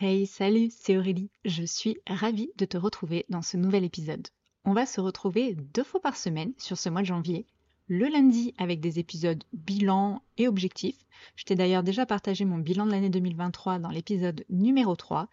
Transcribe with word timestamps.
Hey, 0.00 0.28
salut, 0.28 0.68
c'est 0.70 0.96
Aurélie. 0.96 1.28
Je 1.44 1.64
suis 1.64 1.98
ravie 2.06 2.52
de 2.56 2.64
te 2.64 2.76
retrouver 2.76 3.26
dans 3.30 3.42
ce 3.42 3.56
nouvel 3.56 3.82
épisode. 3.82 4.28
On 4.64 4.72
va 4.72 4.86
se 4.86 5.00
retrouver 5.00 5.56
deux 5.74 5.82
fois 5.82 6.00
par 6.00 6.16
semaine 6.16 6.52
sur 6.56 6.78
ce 6.78 6.88
mois 6.88 7.00
de 7.00 7.06
janvier. 7.06 7.46
Le 7.88 8.06
lundi 8.06 8.54
avec 8.58 8.78
des 8.78 9.00
épisodes 9.00 9.42
bilan 9.52 10.22
et 10.36 10.46
objectifs. 10.46 11.04
Je 11.34 11.42
t'ai 11.42 11.56
d'ailleurs 11.56 11.82
déjà 11.82 12.06
partagé 12.06 12.44
mon 12.44 12.58
bilan 12.58 12.86
de 12.86 12.92
l'année 12.92 13.10
2023 13.10 13.80
dans 13.80 13.88
l'épisode 13.88 14.44
numéro 14.48 14.94
3 14.94 15.26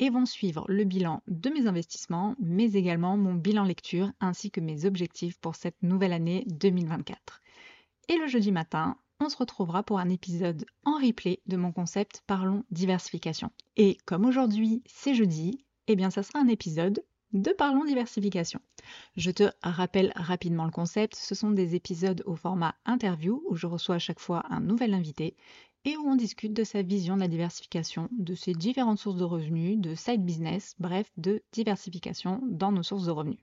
et 0.00 0.10
vont 0.10 0.26
suivre 0.26 0.66
le 0.68 0.84
bilan 0.84 1.22
de 1.26 1.48
mes 1.48 1.66
investissements, 1.66 2.36
mais 2.38 2.72
également 2.72 3.16
mon 3.16 3.32
bilan 3.32 3.64
lecture 3.64 4.12
ainsi 4.20 4.50
que 4.50 4.60
mes 4.60 4.84
objectifs 4.84 5.38
pour 5.38 5.54
cette 5.54 5.82
nouvelle 5.82 6.12
année 6.12 6.44
2024. 6.48 7.40
Et 8.10 8.18
le 8.18 8.26
jeudi 8.26 8.52
matin, 8.52 8.98
on 9.20 9.28
se 9.28 9.36
retrouvera 9.36 9.82
pour 9.82 9.98
un 9.98 10.08
épisode 10.08 10.64
en 10.84 10.94
replay 10.94 11.40
de 11.46 11.56
mon 11.56 11.72
concept 11.72 12.22
Parlons 12.26 12.64
diversification. 12.70 13.50
Et 13.76 13.98
comme 14.06 14.24
aujourd'hui 14.24 14.82
c'est 14.86 15.14
jeudi, 15.14 15.64
eh 15.86 15.96
bien 15.96 16.10
ça 16.10 16.22
sera 16.22 16.40
un 16.40 16.48
épisode 16.48 17.04
de 17.32 17.52
Parlons 17.52 17.84
diversification. 17.84 18.60
Je 19.16 19.30
te 19.30 19.50
rappelle 19.62 20.12
rapidement 20.16 20.64
le 20.64 20.70
concept, 20.70 21.14
ce 21.14 21.34
sont 21.34 21.50
des 21.50 21.74
épisodes 21.74 22.22
au 22.26 22.34
format 22.34 22.74
interview 22.86 23.42
où 23.48 23.54
je 23.54 23.66
reçois 23.66 23.96
à 23.96 24.00
chaque 24.00 24.18
fois 24.18 24.44
un 24.48 24.60
nouvel 24.60 24.94
invité 24.94 25.36
et 25.84 25.96
où 25.96 26.08
on 26.08 26.16
discute 26.16 26.54
de 26.54 26.64
sa 26.64 26.82
vision 26.82 27.14
de 27.14 27.20
la 27.20 27.28
diversification, 27.28 28.08
de 28.12 28.34
ses 28.34 28.52
différentes 28.52 28.98
sources 28.98 29.18
de 29.18 29.24
revenus, 29.24 29.78
de 29.78 29.94
side 29.94 30.24
business, 30.24 30.74
bref, 30.78 31.10
de 31.16 31.42
diversification 31.52 32.42
dans 32.48 32.72
nos 32.72 32.82
sources 32.82 33.06
de 33.06 33.10
revenus. 33.10 33.38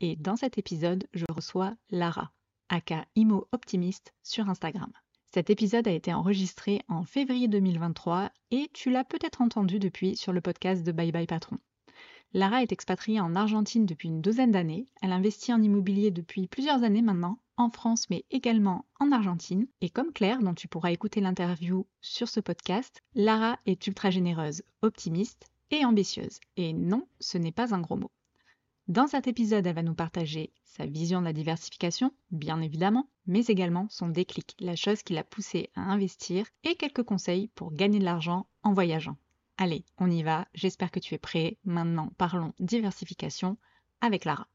Et 0.00 0.16
dans 0.16 0.36
cet 0.36 0.56
épisode, 0.56 1.06
je 1.12 1.26
reçois 1.28 1.74
Lara 1.90 2.32
aka 2.70 3.04
Imo 3.16 3.48
Optimiste 3.50 4.14
sur 4.22 4.48
Instagram. 4.48 4.90
Cet 5.34 5.50
épisode 5.50 5.88
a 5.88 5.92
été 5.92 6.14
enregistré 6.14 6.82
en 6.88 7.02
février 7.02 7.48
2023 7.48 8.30
et 8.52 8.70
tu 8.72 8.90
l'as 8.90 9.04
peut-être 9.04 9.42
entendu 9.42 9.78
depuis 9.78 10.16
sur 10.16 10.32
le 10.32 10.40
podcast 10.40 10.84
de 10.84 10.92
Bye 10.92 11.12
Bye 11.12 11.26
Patron. 11.26 11.58
Lara 12.32 12.62
est 12.62 12.70
expatriée 12.70 13.20
en 13.20 13.34
Argentine 13.34 13.86
depuis 13.86 14.08
une 14.08 14.22
douzaine 14.22 14.52
d'années. 14.52 14.86
Elle 15.02 15.12
investit 15.12 15.52
en 15.52 15.60
immobilier 15.60 16.12
depuis 16.12 16.46
plusieurs 16.46 16.84
années 16.84 17.02
maintenant, 17.02 17.38
en 17.56 17.70
France 17.70 18.08
mais 18.08 18.24
également 18.30 18.84
en 19.00 19.10
Argentine. 19.10 19.66
Et 19.80 19.90
comme 19.90 20.12
Claire, 20.12 20.38
dont 20.38 20.54
tu 20.54 20.68
pourras 20.68 20.92
écouter 20.92 21.20
l'interview 21.20 21.86
sur 22.00 22.28
ce 22.28 22.38
podcast, 22.38 23.02
Lara 23.14 23.58
est 23.66 23.84
ultra 23.88 24.10
généreuse, 24.10 24.62
optimiste 24.82 25.46
et 25.72 25.84
ambitieuse. 25.84 26.38
Et 26.56 26.72
non, 26.72 27.06
ce 27.18 27.36
n'est 27.36 27.52
pas 27.52 27.74
un 27.74 27.80
gros 27.80 27.96
mot. 27.96 28.12
Dans 28.88 29.06
cet 29.06 29.28
épisode, 29.28 29.66
elle 29.66 29.74
va 29.74 29.82
nous 29.82 29.94
partager 29.94 30.52
sa 30.64 30.84
vision 30.84 31.20
de 31.20 31.26
la 31.26 31.32
diversification, 31.32 32.12
bien 32.30 32.60
évidemment, 32.60 33.08
mais 33.26 33.44
également 33.44 33.86
son 33.88 34.08
déclic, 34.08 34.56
la 34.58 34.74
chose 34.74 35.02
qui 35.02 35.12
l'a 35.12 35.22
poussée 35.22 35.70
à 35.76 35.82
investir, 35.82 36.46
et 36.64 36.74
quelques 36.74 37.04
conseils 37.04 37.48
pour 37.48 37.72
gagner 37.72 38.00
de 38.00 38.04
l'argent 38.04 38.46
en 38.62 38.72
voyageant. 38.72 39.16
Allez, 39.58 39.84
on 39.98 40.10
y 40.10 40.22
va, 40.22 40.48
j'espère 40.54 40.90
que 40.90 40.98
tu 40.98 41.14
es 41.14 41.18
prêt. 41.18 41.58
Maintenant, 41.64 42.10
parlons 42.18 42.52
diversification 42.58 43.58
avec 44.00 44.24
Lara. 44.24 44.48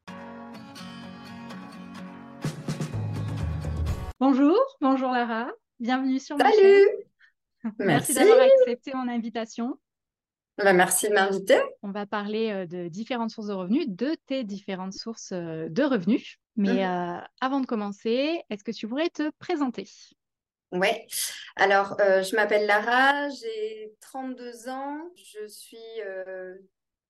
Bonjour, 4.19 4.57
bonjour 4.81 5.11
Lara, 5.11 5.51
bienvenue 5.79 6.19
sur 6.19 6.37
ma 6.37 6.51
Salut 6.51 6.87
Merci 7.79 8.13
d'avoir 8.13 8.39
accepté 8.41 8.93
mon 8.93 9.07
invitation. 9.07 9.77
Bah, 10.57 10.71
merci 10.71 11.09
de 11.09 11.13
m'inviter. 11.13 11.61
On 11.81 11.91
va 11.91 12.05
parler 12.05 12.51
euh, 12.51 12.65
de 12.65 12.87
différentes 12.87 13.31
sources 13.31 13.47
de 13.47 13.53
revenus, 13.53 13.85
de 13.89 14.15
tes 14.25 14.43
différentes 14.43 14.93
sources 14.93 15.33
euh, 15.33 15.67
de 15.69 15.83
revenus. 15.83 16.37
Mais 16.55 16.85
mhm. 16.85 17.17
euh, 17.17 17.21
avant 17.41 17.59
de 17.59 17.65
commencer, 17.65 18.41
est-ce 18.49 18.63
que 18.63 18.71
tu 18.71 18.87
pourrais 18.87 19.09
te 19.09 19.29
présenter? 19.39 19.89
Oui, 20.71 20.87
alors 21.55 21.95
je 21.99 22.35
m'appelle 22.35 22.65
Lara, 22.65 23.29
j'ai 23.29 23.93
32 24.01 24.67
ans, 24.67 24.99
je 25.15 25.47
suis 25.47 25.77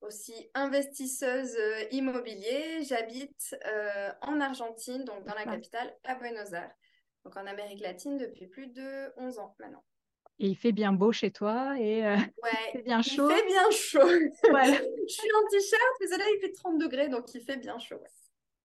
aussi 0.02 0.34
investisseuse 0.54 1.56
immobilier, 1.90 2.84
j'habite 2.84 3.56
en 4.20 4.40
Argentine, 4.40 5.04
donc 5.04 5.24
dans 5.24 5.34
la 5.34 5.44
capitale, 5.44 5.92
à 6.04 6.14
Buenos 6.14 6.52
Aires, 6.52 6.70
donc 7.24 7.36
en 7.36 7.46
Amérique 7.46 7.80
latine 7.80 8.18
depuis 8.18 8.46
plus 8.46 8.68
de 8.68 9.12
11 9.16 9.38
ans 9.38 9.56
maintenant. 9.58 9.82
Et 10.38 10.48
il 10.48 10.56
fait 10.56 10.72
bien 10.72 10.92
beau 10.92 11.12
chez 11.12 11.30
toi 11.30 11.76
et 11.78 12.04
euh, 12.04 12.16
ouais, 12.42 12.82
bien 12.84 13.00
chaud. 13.00 13.28
Il 13.30 13.36
fait 13.36 13.46
bien 13.46 13.70
chaud. 13.70 14.08
je 14.08 15.12
suis 15.12 15.30
en 15.32 15.48
t-shirt, 15.48 15.96
mais 16.00 16.18
là, 16.18 16.24
il 16.34 16.40
fait 16.40 16.52
30 16.52 16.78
degrés, 16.78 17.08
donc 17.08 17.32
il 17.34 17.40
fait 17.40 17.56
bien 17.56 17.78
chaud. 17.78 18.00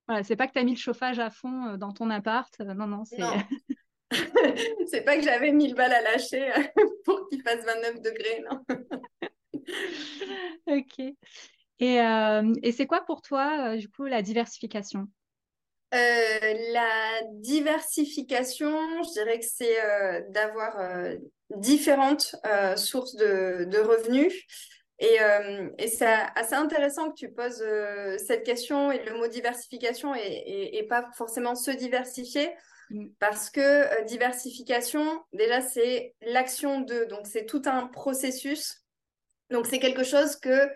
Voilà, 0.07 0.23
c'est 0.23 0.35
pas 0.35 0.47
que 0.47 0.53
tu 0.53 0.59
as 0.59 0.63
mis 0.63 0.73
le 0.73 0.79
chauffage 0.79 1.19
à 1.19 1.29
fond 1.29 1.67
euh, 1.67 1.77
dans 1.77 1.93
ton 1.93 2.09
appart. 2.09 2.53
Euh, 2.59 2.73
non, 2.73 2.87
non, 2.87 3.05
c'est. 3.05 3.21
c'est 4.87 5.05
pas 5.05 5.15
que 5.15 5.23
j'avais 5.23 5.53
mis 5.53 5.69
le 5.69 5.75
balles 5.75 5.93
à 5.93 6.01
lâcher 6.01 6.51
pour 7.05 7.29
qu'il 7.29 7.41
fasse 7.41 7.63
29 7.63 8.01
degrés, 8.01 8.43
non. 8.49 8.61
ok. 10.67 10.99
Et, 11.79 11.95
et 12.61 12.71
c'est 12.73 12.85
quoi 12.85 13.01
pour 13.05 13.21
toi, 13.21 13.77
du 13.77 13.89
coup, 13.89 14.05
la 14.05 14.21
diversification? 14.21 15.07
La 15.91 17.21
diversification, 17.33 19.03
je 19.03 19.11
dirais 19.11 19.39
que 19.39 19.45
c'est 19.45 19.77
d'avoir 20.29 20.77
différentes 21.57 22.35
euh, 22.45 22.75
sources 22.75 23.15
de, 23.15 23.79
revenus. 23.79 24.33
Et, 24.99 25.19
euh, 25.19 25.69
et 25.79 25.87
c'est 25.87 26.05
assez 26.35 26.53
intéressant 26.53 27.09
que 27.09 27.15
tu 27.15 27.31
poses 27.31 27.63
euh, 27.65 28.17
cette 28.19 28.43
question 28.43 28.91
et 28.91 29.03
le 29.03 29.17
mot 29.17 29.27
diversification 29.27 30.13
et, 30.13 30.85
pas 30.87 31.09
forcément 31.15 31.55
se 31.55 31.71
diversifier. 31.71 32.51
Mm. 32.91 33.07
Parce 33.19 33.49
que 33.49 34.03
diversification, 34.05 35.23
déjà, 35.33 35.61
c'est 35.61 36.13
l'action 36.21 36.81
de. 36.81 37.05
Donc, 37.05 37.25
c'est 37.25 37.45
tout 37.45 37.63
un 37.65 37.87
processus. 37.87 38.83
Donc, 39.49 39.65
c'est 39.65 39.79
quelque 39.79 40.03
chose 40.03 40.35
que 40.35 40.69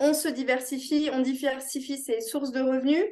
on 0.00 0.12
se 0.12 0.28
diversifie, 0.28 1.08
on 1.12 1.20
diversifie 1.20 1.98
ses 1.98 2.20
sources 2.20 2.50
de 2.50 2.60
revenus, 2.60 3.04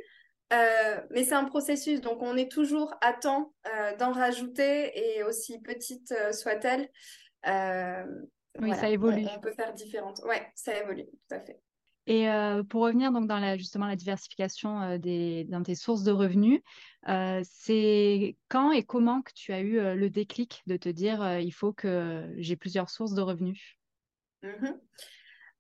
euh, 0.53 1.01
mais 1.11 1.25
c'est 1.25 1.35
un 1.35 1.45
processus, 1.45 2.01
donc 2.01 2.21
on 2.21 2.37
est 2.37 2.51
toujours 2.51 2.95
à 3.01 3.13
temps 3.13 3.55
euh, 3.67 3.97
d'en 3.97 4.13
rajouter 4.13 4.93
et 4.95 5.23
aussi 5.23 5.59
petite 5.61 6.13
euh, 6.13 6.33
soit-elle. 6.33 6.91
oui, 8.61 8.75
ça 8.75 8.91
évolue. 8.91 9.27
On, 9.35 9.41
peut 9.41 9.53
faire 9.53 9.73
différentes. 9.73 10.21
Oui, 10.29 10.37
ça 10.55 10.79
évolue, 10.79 11.07
tout 11.07 11.35
à 11.35 11.41
fait. 11.41 11.59
Et 12.09 12.27
pour 12.69 12.83
revenir 12.83 13.13
donc 13.13 13.29
dans 13.29 13.39
la, 13.39 13.57
justement 13.57 13.87
la 13.87 13.95
diversification 13.95 14.99
des, 14.99 15.45
dans 15.45 15.63
tes 15.63 15.77
sources 15.77 16.03
de 16.03 16.11
revenus, 16.11 16.61
c'est 17.45 18.37
quand 18.49 18.73
et 18.73 18.83
comment 18.83 19.23
que 19.23 19.31
tu 19.37 19.53
as 19.53 19.61
eu 19.61 19.79
le 19.95 20.11
déclic 20.11 20.63
de 20.67 20.77
te 20.77 20.89
dire 20.89 21.39
il 21.39 21.53
faut 21.53 21.73
que 21.73 22.29
j'ai 22.39 22.57
plusieurs 22.57 22.91
sources 22.91 23.15
de 23.15 23.23
revenus? 23.23 23.79
Mmh 24.43 24.73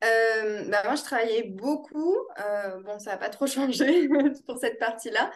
euh, 0.04 0.64
bah, 0.68 0.82
moi, 0.84 0.94
je 0.94 1.02
travaillais 1.02 1.44
beaucoup. 1.44 2.16
Euh, 2.40 2.80
bon, 2.82 2.98
ça 2.98 3.12
n'a 3.12 3.16
pas 3.16 3.28
trop 3.28 3.46
changé 3.46 4.08
pour 4.46 4.58
cette 4.58 4.78
partie-là. 4.78 5.30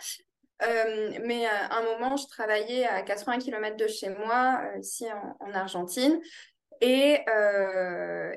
Euh, 0.62 1.18
mais 1.24 1.46
à 1.46 1.76
un 1.76 1.82
moment, 1.82 2.16
je 2.16 2.26
travaillais 2.28 2.86
à 2.86 3.02
80 3.02 3.38
km 3.38 3.76
de 3.76 3.86
chez 3.86 4.08
moi, 4.08 4.62
ici 4.78 5.06
en, 5.40 5.52
Argentine. 5.54 6.20
Et, 6.82 7.20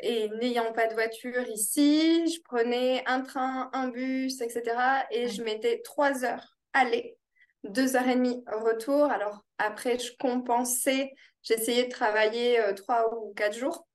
et 0.02 0.30
n'ayant 0.40 0.72
pas 0.72 0.88
de 0.88 0.94
voiture 0.94 1.46
ici, 1.50 2.26
je 2.28 2.42
prenais 2.44 3.04
un 3.06 3.22
train, 3.22 3.70
un 3.74 3.90
bus, 3.90 4.40
etc. 4.40 4.64
Et 5.12 5.28
je 5.28 5.44
mettais 5.44 5.82
trois 5.84 6.24
heures 6.24 6.58
aller, 6.72 7.18
deux 7.66 7.98
heures 7.98 8.08
et 8.08 8.16
demie 8.16 8.42
retour. 8.48 9.06
Alors 9.12 9.44
après, 9.58 10.00
je 10.00 10.14
compensais, 10.18 11.12
j'essayais 11.44 11.86
de 11.86 11.92
travailler 11.92 12.62
trois 12.78 13.14
ou 13.14 13.34
quatre 13.34 13.58
jours. 13.58 13.89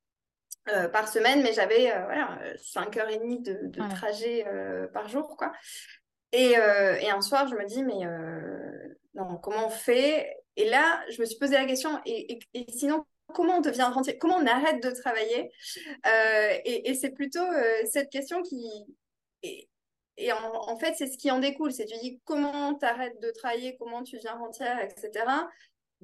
Euh, 0.71 0.89
par 0.89 1.09
semaine, 1.09 1.43
mais 1.43 1.53
j'avais 1.53 1.93
euh, 1.93 2.05
voilà, 2.05 2.39
5h30 2.57 3.43
de, 3.43 3.67
de 3.67 3.95
trajet 3.95 4.47
euh, 4.47 4.87
par 4.89 5.09
jour. 5.09 5.37
Quoi. 5.37 5.53
Et, 6.33 6.53
et, 6.53 7.11
un 7.11 7.21
soir, 7.21 7.47
je 7.47 7.55
me 7.55 7.65
dis, 7.67 7.83
mais 7.83 8.07
non, 9.15 9.37
comment 9.37 9.67
on 9.67 9.71
fait? 9.71 10.35
Et 10.57 10.69
là, 10.69 11.05
je 11.11 11.21
me 11.21 11.27
suis 11.27 11.39
posé 11.39 11.55
la 11.55 11.67
question, 11.67 12.01
et, 12.07 12.41
et, 12.55 12.65
sinon, 12.73 13.05
comment 13.35 13.59
on 13.59 13.61
devient 13.61 13.89
rentier? 13.93 14.19
Comment 14.19 14.37
on 14.37 14.47
arrête 14.47 14.83
de 14.83 14.91
travailler? 14.91 15.53
Et, 16.65 16.95
c'est 16.95 17.11
plutôt 17.11 17.47
cette 17.89 18.11
question 18.11 18.43
qui... 18.43 18.67
Et, 19.43 20.33
en, 20.33 20.71
en, 20.71 20.77
fait, 20.77 20.95
c'est 20.97 21.07
ce 21.07 21.19
qui 21.19 21.31
en 21.31 21.39
découle. 21.39 21.73
C'est 21.73 21.85
tu 21.85 21.99
dis 21.99 22.21
comment 22.25 22.75
tu 22.75 22.85
arrêtes 22.85 23.21
de 23.21 23.31
travailler, 23.31 23.77
comment 23.79 24.03
tu 24.03 24.17
viens 24.17 24.35
rentière, 24.35 24.81
etc 24.81 25.25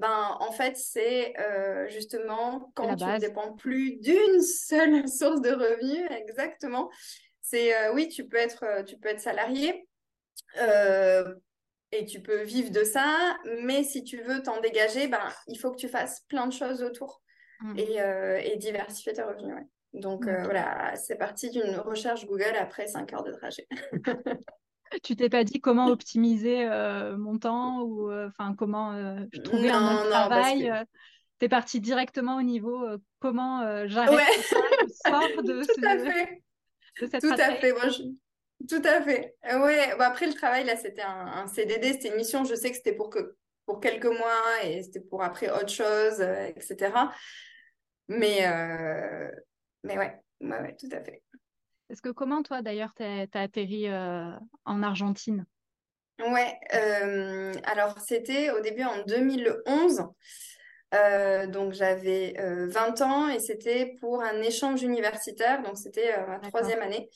ben, 0.01 0.37
en 0.41 0.51
fait, 0.51 0.79
c'est 0.79 1.39
euh, 1.39 1.87
justement 1.89 2.73
quand 2.75 2.97
tu 2.97 3.05
ne 3.05 3.19
dépends 3.19 3.53
plus 3.53 3.99
d'une 3.99 4.41
seule 4.41 5.07
source 5.09 5.43
de 5.43 5.51
revenus, 5.51 6.11
exactement. 6.11 6.91
C'est 7.43 7.77
euh, 7.77 7.93
oui, 7.93 8.09
tu 8.09 8.27
peux 8.27 8.39
être, 8.39 8.65
euh, 8.65 8.83
tu 8.83 8.97
peux 8.97 9.11
être 9.11 9.21
salarié 9.21 9.87
et 11.93 12.05
tu 12.07 12.23
peux 12.23 12.43
vivre 12.43 12.71
de 12.71 12.83
ça, 12.83 13.37
mais 13.63 13.83
si 13.83 14.05
tu 14.05 14.23
veux 14.23 14.43
t'en 14.43 14.61
dégager, 14.61 15.07
ben, 15.07 15.29
il 15.49 15.59
faut 15.59 15.71
que 15.71 15.77
tu 15.77 15.89
fasses 15.89 16.21
plein 16.29 16.47
de 16.47 16.53
choses 16.53 16.83
autour 16.83 17.21
mmh. 17.61 17.79
et, 17.79 18.57
diversifier 18.57 19.13
tes 19.13 19.23
revenus. 19.23 19.57
Donc 19.93 20.25
voilà, 20.25 20.95
c'est 20.97 21.17
parti 21.17 21.51
d'une 21.51 21.77
recherche 21.77 22.27
Google 22.27 22.57
après 22.59 22.87
5 22.87 23.13
heures 23.13 23.25
de 23.25 23.33
trajet. 23.33 23.67
tu 25.03 25.17
t'es 25.17 25.29
pas 25.29 25.45
dit 25.45 25.61
comment 25.61 25.87
optimiser 25.89 26.67
euh, 26.69 27.17
mon 27.17 27.39
temps 27.39 27.83
ou 27.83 28.11
euh, 28.11 28.29
enfin 28.29 28.55
comment 28.55 28.93
euh, 28.93 29.25
trouver 29.45 29.71
un 29.71 29.95
autre 29.97 30.11
travail. 30.11 30.73
Tu 31.39 31.47
es 31.47 31.49
parti 31.49 31.81
directement 31.81 32.37
au 32.37 32.43
niveau 32.43 32.87
comment 33.19 33.87
j'arrête 33.87 34.19
ça, 34.43 34.57
je 34.83 34.87
sors 35.11 35.43
de, 35.43 35.63
Tout 35.65 35.87
à 35.87 35.99
fait. 35.99 36.43
de 37.01 37.07
cette 37.07 37.21
Tout 37.23 37.33
à 37.33 37.55
fait. 37.55 37.73
Moi, 37.73 37.89
je- 37.89 38.67
Tout 38.69 38.83
à 38.85 39.01
fait. 39.01 39.35
Ouais. 39.45 39.95
Bon, 39.97 40.03
après 40.05 40.27
le 40.27 40.35
travail, 40.35 40.65
là, 40.65 40.77
c'était 40.77 41.01
un, 41.03 41.27
un 41.27 41.47
CDD, 41.47 41.93
c'était 41.95 42.09
une 42.09 42.17
mission. 42.17 42.45
Je 42.45 42.55
sais 42.55 42.71
que 42.71 42.77
c'était 42.77 42.95
pour 42.95 43.09
que 43.09 43.37
pour 43.65 43.81
quelques 43.81 44.05
mois 44.07 44.65
et 44.65 44.83
c'était 44.83 45.01
pour 45.01 45.23
après 45.23 45.49
autre 45.51 45.71
chose, 45.71 46.21
etc. 46.21 46.93
Mais 48.09 48.41
mais 49.83 49.97
ouais, 49.97 50.21
ouais, 50.41 50.61
ouais, 50.61 50.77
tout 50.79 50.89
à 50.93 51.01
fait. 51.03 51.23
Parce 51.91 52.01
que 52.01 52.11
comment, 52.11 52.45
toi, 52.45 52.63
d'ailleurs, 52.63 52.95
t'as, 52.95 53.27
atterri 53.35 53.89
euh, 53.89 54.31
en 54.65 54.83
Argentine? 54.85 55.45
Ouais. 56.21 56.57
euh, 56.73 57.53
alors 57.65 57.99
c'était 57.99 58.53
au 58.53 58.61
début 58.61 58.85
en 58.85 59.03
2011. 59.09 60.05
Euh, 60.95 61.47
donc 61.49 61.73
j'avais 61.73 62.35
euh, 62.39 62.69
20 62.69 63.01
ans 63.01 63.29
et 63.29 63.41
c'était 63.41 63.97
pour 63.99 64.23
un 64.23 64.41
échange 64.41 64.83
universitaire. 64.83 65.63
Donc 65.63 65.77
c'était 65.77 66.15
ma 66.29 66.39
troisième 66.39 66.81
année. 66.81 67.11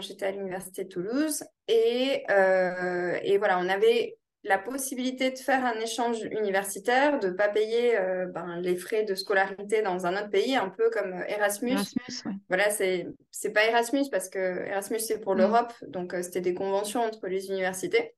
J'étais 0.00 0.26
à 0.26 0.30
l'université 0.30 0.84
de 0.84 0.88
Toulouse 0.88 1.44
et, 1.68 2.24
et 2.26 3.38
voilà, 3.38 3.58
on 3.58 3.68
avait 3.68 4.16
la 4.44 4.58
possibilité 4.58 5.30
de 5.30 5.38
faire 5.38 5.64
un 5.64 5.80
échange 5.80 6.22
universitaire, 6.30 7.18
de 7.18 7.28
ne 7.28 7.32
pas 7.32 7.48
payer 7.48 7.98
euh, 7.98 8.26
ben, 8.26 8.60
les 8.60 8.76
frais 8.76 9.02
de 9.04 9.14
scolarité 9.14 9.82
dans 9.82 10.06
un 10.06 10.14
autre 10.14 10.30
pays, 10.30 10.54
un 10.54 10.68
peu 10.68 10.90
comme 10.90 11.14
euh, 11.14 11.24
Erasmus. 11.28 11.72
Erasmus, 11.72 12.22
ouais. 12.26 12.32
Voilà, 12.48 12.70
c'est 12.70 13.50
pas 13.52 13.64
Erasmus 13.64 14.04
parce 14.10 14.28
que 14.28 14.38
Erasmus 14.38 15.00
c'est 15.00 15.18
pour 15.18 15.34
Mm. 15.34 15.38
l'Europe, 15.38 15.72
donc 15.88 16.14
euh, 16.14 16.22
c'était 16.22 16.42
des 16.42 16.54
conventions 16.54 17.00
entre 17.02 17.26
les 17.26 17.48
universités. 17.48 18.14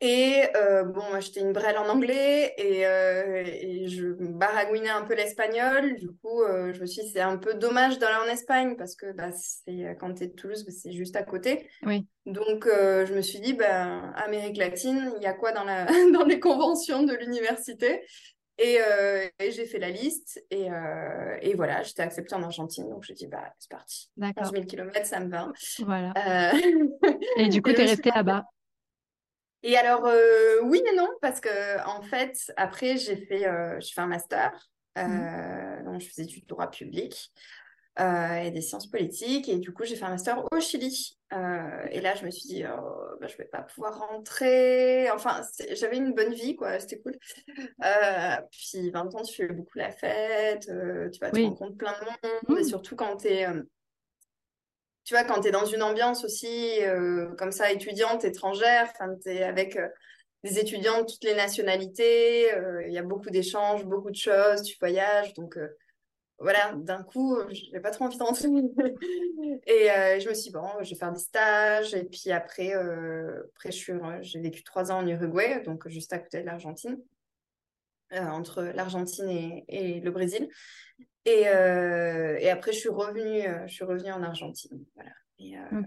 Et 0.00 0.44
euh, 0.56 0.84
bon, 0.84 1.02
moi 1.10 1.18
j'étais 1.18 1.40
une 1.40 1.52
brêle 1.52 1.76
en 1.76 1.88
anglais 1.88 2.54
et, 2.56 2.86
euh, 2.86 3.42
et 3.44 3.88
je 3.88 4.06
baragouinais 4.06 4.90
un 4.90 5.02
peu 5.02 5.14
l'espagnol. 5.14 5.96
Du 5.96 6.08
coup, 6.22 6.42
euh, 6.42 6.72
je 6.72 6.80
me 6.80 6.86
suis 6.86 7.02
dit 7.02 7.10
c'est 7.10 7.20
un 7.20 7.36
peu 7.36 7.54
dommage 7.54 7.98
d'aller 7.98 8.16
en 8.24 8.32
Espagne 8.32 8.76
parce 8.76 8.94
que 8.94 9.10
bah, 9.10 9.30
c'est 9.32 9.96
quand 9.98 10.14
tu 10.14 10.24
es 10.24 10.26
de 10.28 10.34
Toulouse, 10.34 10.64
bah, 10.64 10.72
c'est 10.72 10.92
juste 10.92 11.16
à 11.16 11.24
côté. 11.24 11.68
Oui. 11.84 12.06
Donc 12.26 12.66
euh, 12.66 13.06
je 13.06 13.14
me 13.14 13.22
suis 13.22 13.40
dit 13.40 13.54
ben 13.54 14.12
Amérique 14.14 14.56
latine, 14.56 15.12
il 15.16 15.22
y 15.22 15.26
a 15.26 15.32
quoi 15.32 15.50
dans 15.50 15.64
la 15.64 15.86
dans 16.12 16.24
les 16.24 16.38
conventions 16.38 17.02
de 17.02 17.14
l'université? 17.14 18.04
Et, 18.60 18.78
euh, 18.80 19.24
et 19.38 19.52
j'ai 19.52 19.66
fait 19.66 19.78
la 19.78 19.90
liste 19.90 20.44
et, 20.50 20.66
et 21.42 21.54
voilà, 21.54 21.82
j'étais 21.84 22.02
acceptée 22.02 22.34
en 22.34 22.42
Argentine. 22.42 22.88
Donc 22.88 23.04
je 23.04 23.12
dit 23.12 23.26
bah 23.26 23.52
c'est 23.58 23.70
parti. 23.70 24.10
11 24.16 24.34
D'accord. 24.34 24.50
000 24.52 24.64
km, 24.64 25.06
ça 25.06 25.20
me 25.20 25.28
va. 25.30 25.52
Voilà. 25.84 26.12
Et 27.36 27.48
du 27.48 27.62
coup, 27.62 27.70
me 27.70 27.76
suis 27.76 27.84
restée 27.84 28.10
là-bas. 28.10 28.44
Et 29.62 29.76
alors, 29.76 30.06
euh, 30.06 30.60
oui 30.64 30.82
et 30.90 30.96
non, 30.96 31.08
parce 31.20 31.40
que 31.40 31.84
en 31.86 32.02
fait, 32.02 32.52
après, 32.56 32.96
j'ai 32.96 33.16
fait, 33.16 33.46
euh, 33.46 33.78
j'ai 33.80 33.92
fait 33.92 34.00
un 34.00 34.06
master. 34.06 34.52
Euh, 34.98 35.02
Mhm. 35.06 35.84
donc, 35.84 36.00
je 36.00 36.08
faisais 36.08 36.24
du 36.24 36.40
droit 36.42 36.68
public 36.70 37.32
et 38.00 38.50
des 38.52 38.60
sciences 38.60 38.88
politiques. 38.88 39.48
Et 39.48 39.58
du 39.58 39.72
coup, 39.72 39.84
j'ai 39.84 39.96
fait 39.96 40.04
un 40.04 40.10
master 40.10 40.44
au 40.52 40.60
Chili. 40.60 41.18
Et 41.32 42.00
là, 42.00 42.14
je 42.14 42.24
me 42.24 42.30
suis 42.30 42.48
dit, 42.48 42.64
oh, 42.64 43.16
bah, 43.20 43.26
je 43.26 43.36
vais 43.36 43.44
pas 43.46 43.62
pouvoir 43.62 43.98
rentrer. 44.08 45.10
Enfin, 45.10 45.40
j'avais 45.72 45.96
une 45.96 46.14
bonne 46.14 46.32
vie, 46.32 46.54
quoi. 46.54 46.78
C'était 46.78 47.00
cool. 47.00 47.16
Puis, 48.52 48.90
20 48.90 49.14
ans, 49.14 49.22
tu 49.22 49.34
fais 49.34 49.48
beaucoup 49.48 49.78
la 49.78 49.90
fête. 49.90 50.66
tu 51.12 51.18
vas 51.20 51.30
te 51.30 51.36
Oui. 51.36 51.46
rencontrer 51.46 51.76
plein 51.76 51.92
de 52.00 52.04
monde. 52.04 52.58
Et 52.58 52.62
Mm. 52.62 52.64
surtout 52.64 52.94
quand 52.94 53.16
tu 53.16 53.28
es 53.28 53.46
tu 55.08 55.14
vois, 55.14 55.24
quand 55.24 55.40
tu 55.40 55.48
es 55.48 55.50
dans 55.50 55.64
une 55.64 55.82
ambiance 55.82 56.22
aussi 56.22 56.82
euh, 56.82 57.34
comme 57.36 57.50
ça, 57.50 57.72
étudiante, 57.72 58.26
étrangère, 58.26 58.92
tu 59.22 59.30
es 59.30 59.42
avec 59.42 59.76
euh, 59.76 59.88
des 60.44 60.58
étudiants 60.58 61.00
de 61.00 61.06
toutes 61.06 61.24
les 61.24 61.34
nationalités, 61.34 62.52
euh, 62.52 62.86
il 62.86 62.92
y 62.92 62.98
a 62.98 63.02
beaucoup 63.02 63.30
d'échanges, 63.30 63.86
beaucoup 63.86 64.10
de 64.10 64.16
choses, 64.16 64.60
tu 64.64 64.76
voyages, 64.78 65.32
donc 65.32 65.58
voilà, 66.38 66.74
d'un 66.76 67.02
coup, 67.02 67.38
n'avais 67.38 67.80
pas 67.80 67.90
trop 67.90 68.04
envie 68.04 68.18
de 68.18 68.22
rentrer. 68.22 68.48
Et 69.66 69.88
je 70.20 70.28
me 70.28 70.34
suis 70.34 70.50
dit, 70.50 70.52
bon, 70.52 70.68
je 70.82 70.90
vais 70.90 70.96
faire 70.96 71.12
des 71.12 71.20
stages, 71.20 71.94
et 71.94 72.04
puis 72.04 72.30
après, 72.30 72.74
après 72.74 73.70
j'ai 73.72 74.40
vécu 74.40 74.62
trois 74.62 74.92
ans 74.92 74.98
en 74.98 75.06
Uruguay, 75.06 75.62
donc 75.64 75.88
juste 75.88 76.12
à 76.12 76.18
côté 76.18 76.42
de 76.42 76.46
l'Argentine, 76.46 76.98
entre 78.12 78.62
l'Argentine 78.62 79.62
et 79.68 80.00
le 80.00 80.10
Brésil. 80.10 80.50
Et, 81.28 81.46
euh, 81.48 82.38
et 82.40 82.48
après, 82.48 82.72
je 82.72 82.78
suis 82.78 82.88
revenue, 82.88 83.42
euh, 83.46 83.66
je 83.66 83.74
suis 83.74 83.84
revenue 83.84 84.12
en 84.12 84.22
Argentine. 84.22 84.82
Voilà. 84.94 85.10
Et, 85.38 85.58
euh, 85.58 85.82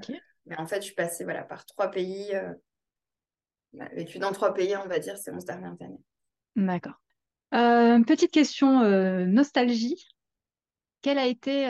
mais 0.45 0.55
en 0.57 0.67
fait, 0.67 0.77
je 0.77 0.85
suis 0.85 0.95
passée 0.95 1.23
voilà, 1.23 1.43
par 1.43 1.65
trois 1.65 1.89
pays. 1.89 2.31
Bah, 3.73 3.87
vécu 3.93 4.19
dans 4.19 4.31
trois 4.31 4.53
pays, 4.53 4.75
on 4.75 4.87
va 4.87 4.99
dire, 4.99 5.17
ces 5.17 5.31
11 5.31 5.45
dernières 5.45 5.75
années. 5.81 6.01
D'accord. 6.55 7.01
Petite 7.51 8.31
question 8.31 8.81
nostalgie. 9.25 10.07
Quelle 11.01 11.17
a 11.17 11.25
été 11.25 11.65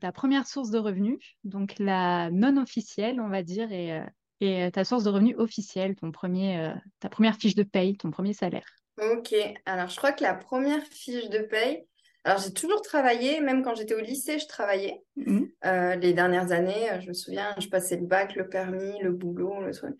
ta 0.00 0.12
première 0.12 0.46
source 0.46 0.70
de 0.70 0.78
revenus? 0.78 1.18
Donc 1.44 1.74
la 1.78 2.30
non 2.30 2.56
officielle, 2.56 3.20
on 3.20 3.28
va 3.28 3.42
dire, 3.42 3.72
et, 3.72 4.00
et 4.40 4.70
ta 4.70 4.84
source 4.84 5.04
de 5.04 5.10
revenus 5.10 5.36
officielle, 5.38 5.94
ton 5.96 6.12
premier, 6.12 6.58
euh, 6.58 6.74
ta 7.00 7.08
première 7.08 7.36
fiche 7.36 7.54
de 7.54 7.62
paye, 7.62 7.96
ton 7.96 8.10
premier 8.10 8.34
salaire? 8.34 8.66
Ok, 8.98 9.34
alors 9.64 9.88
je 9.88 9.96
crois 9.96 10.12
que 10.12 10.22
la 10.22 10.34
première 10.34 10.82
fiche 10.82 11.28
de 11.28 11.38
paye, 11.38 11.86
alors 12.26 12.40
j'ai 12.40 12.52
toujours 12.52 12.82
travaillé, 12.82 13.40
même 13.40 13.62
quand 13.62 13.76
j'étais 13.76 13.94
au 13.94 14.00
lycée, 14.00 14.38
je 14.40 14.46
travaillais. 14.46 15.00
Mhm. 15.14 15.48
Euh, 15.64 15.94
les 15.94 16.12
dernières 16.12 16.50
années, 16.50 16.90
euh, 16.90 17.00
je 17.00 17.08
me 17.08 17.14
souviens, 17.14 17.54
je 17.58 17.68
passais 17.68 17.96
le 17.96 18.04
bac, 18.04 18.34
le 18.34 18.48
permis, 18.48 19.00
le 19.00 19.12
boulot, 19.12 19.60
le 19.60 19.72
truc. 19.72 19.94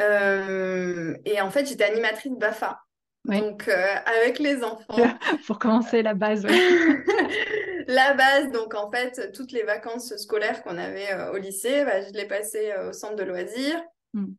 Euh, 0.00 1.14
et 1.26 1.40
en 1.42 1.50
fait, 1.50 1.66
j'étais 1.66 1.84
animatrice 1.84 2.32
BAFA. 2.32 2.80
Oui. 3.28 3.38
Donc, 3.38 3.68
euh, 3.68 3.94
avec 4.22 4.38
les 4.38 4.64
enfants. 4.64 4.86
Pour 5.46 5.58
commencer 5.58 6.02
la 6.02 6.14
base, 6.14 6.44
ouais. 6.46 6.50
La 7.86 8.14
base, 8.14 8.52
donc 8.52 8.74
en 8.74 8.90
fait, 8.90 9.32
toutes 9.32 9.52
les 9.52 9.64
vacances 9.64 10.16
scolaires 10.16 10.62
qu'on 10.62 10.78
avait 10.78 11.08
au 11.32 11.36
lycée, 11.38 11.84
bah, 11.84 12.00
je 12.02 12.12
les 12.12 12.26
passais 12.26 12.72
au 12.78 12.92
centre 12.92 13.16
de 13.16 13.24
loisirs 13.24 13.82
Mm. 14.14 14.32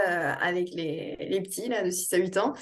Euh, 0.00 0.32
avec 0.40 0.70
les, 0.70 1.16
les 1.20 1.40
petits 1.40 1.68
là, 1.68 1.82
de 1.82 1.90
6 1.90 2.12
à 2.14 2.16
8 2.18 2.36
ans. 2.36 2.54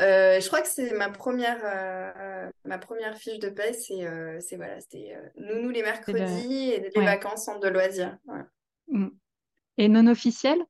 Euh, 0.00 0.40
je 0.40 0.46
crois 0.46 0.60
que 0.60 0.68
c'est 0.68 0.92
ma 0.92 1.08
première, 1.08 1.60
euh, 1.64 2.50
ma 2.64 2.78
première 2.78 3.16
fiche 3.16 3.38
de 3.38 3.48
paie, 3.48 3.72
c'est 3.72 4.06
c'est- 4.40 4.56
voilà, 4.56 4.80
c'était 4.80 5.16
nounou 5.36 5.70
les 5.70 5.82
mercredis 5.82 6.70
et 6.72 6.80
les 6.80 6.90
ouais. 6.96 7.04
vacances 7.04 7.44
centre 7.46 7.60
de 7.60 7.68
loisirs. 7.68 8.16
Mm. 8.88 9.08
Et 9.78 9.88
non 9.88 10.06
officielle? 10.06 10.62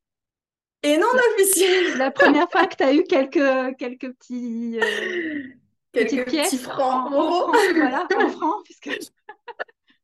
Et 0.83 0.99
non 0.99 1.07
officiel, 1.33 1.97
La 1.99 2.11
première 2.11 2.51
fois 2.51 2.67
que 2.67 2.77
tu 2.77 2.85
as 2.85 2.95
eu 2.95 3.05
quelques, 3.05 3.77
quelques 3.79 4.13
petits, 4.15 4.79
quelques 5.93 6.29
pièces 6.29 6.51
petits 6.51 6.63
francs 6.63 7.13
en, 7.13 7.17
en 7.17 7.53
francs, 7.53 7.57
voilà, 7.75 8.07
en 8.17 8.29
francs, 8.37 8.65
puisque 8.65 8.91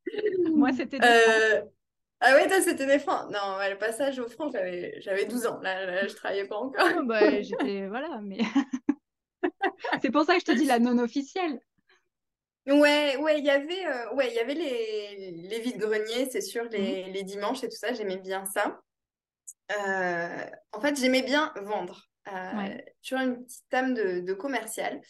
moi 0.55 0.71
c'était 0.77 0.99
Ah 2.21 2.35
ouais, 2.35 2.47
toi, 2.49 2.61
c'était 2.61 2.87
des 2.87 2.99
francs. 2.99 3.31
Non, 3.31 3.59
le 3.69 3.79
passage 3.79 4.19
aux 4.19 4.29
francs, 4.29 4.53
j'avais 4.53 5.01
j'avais 5.01 5.25
12 5.25 5.47
ans. 5.47 5.59
Là, 5.61 5.87
là, 5.87 6.07
je 6.07 6.15
travaillais 6.15 6.47
pas 6.47 6.57
encore. 6.57 6.87
Oh, 6.99 7.03
bah, 7.05 7.43
j'étais, 7.43 7.87
voilà, 7.89 8.21
mais 8.23 8.39
c'est 10.03 10.11
pour 10.11 10.25
ça 10.25 10.35
que 10.35 10.41
je 10.41 10.45
te 10.47 10.53
dis 10.53 10.65
la 10.65 10.79
non 10.79 10.99
officielle. 10.99 11.61
Ouais, 12.67 13.17
ouais, 13.17 13.39
il 13.39 13.45
y 13.45 13.51
avait, 13.51 13.87
euh, 13.87 14.15
ouais, 14.15 14.29
il 14.29 14.35
y 14.35 14.39
avait 14.39 14.55
les, 14.55 15.31
les 15.49 15.61
vides-greniers, 15.61 16.29
c'est 16.31 16.43
sûr, 16.43 16.65
les, 16.71 17.07
Mhm. 17.07 17.13
les 17.13 17.23
dimanches 17.25 17.65
et 17.65 17.69
tout 17.69 17.77
ça, 17.77 17.93
j'aimais 17.95 18.19
bien 18.19 18.45
ça. 18.45 18.81
Euh, 19.73 20.47
en 20.73 20.81
fait, 20.81 20.99
j'aimais 20.99 21.23
bien 21.23 21.53
vendre. 21.63 22.07
Euh, 22.29 22.33
Ouais. 22.57 22.95
une 23.13 23.45
petite 23.45 23.75
âme 23.75 23.95
de, 23.95 24.21
de 24.21 24.35
commercial. 24.35 25.01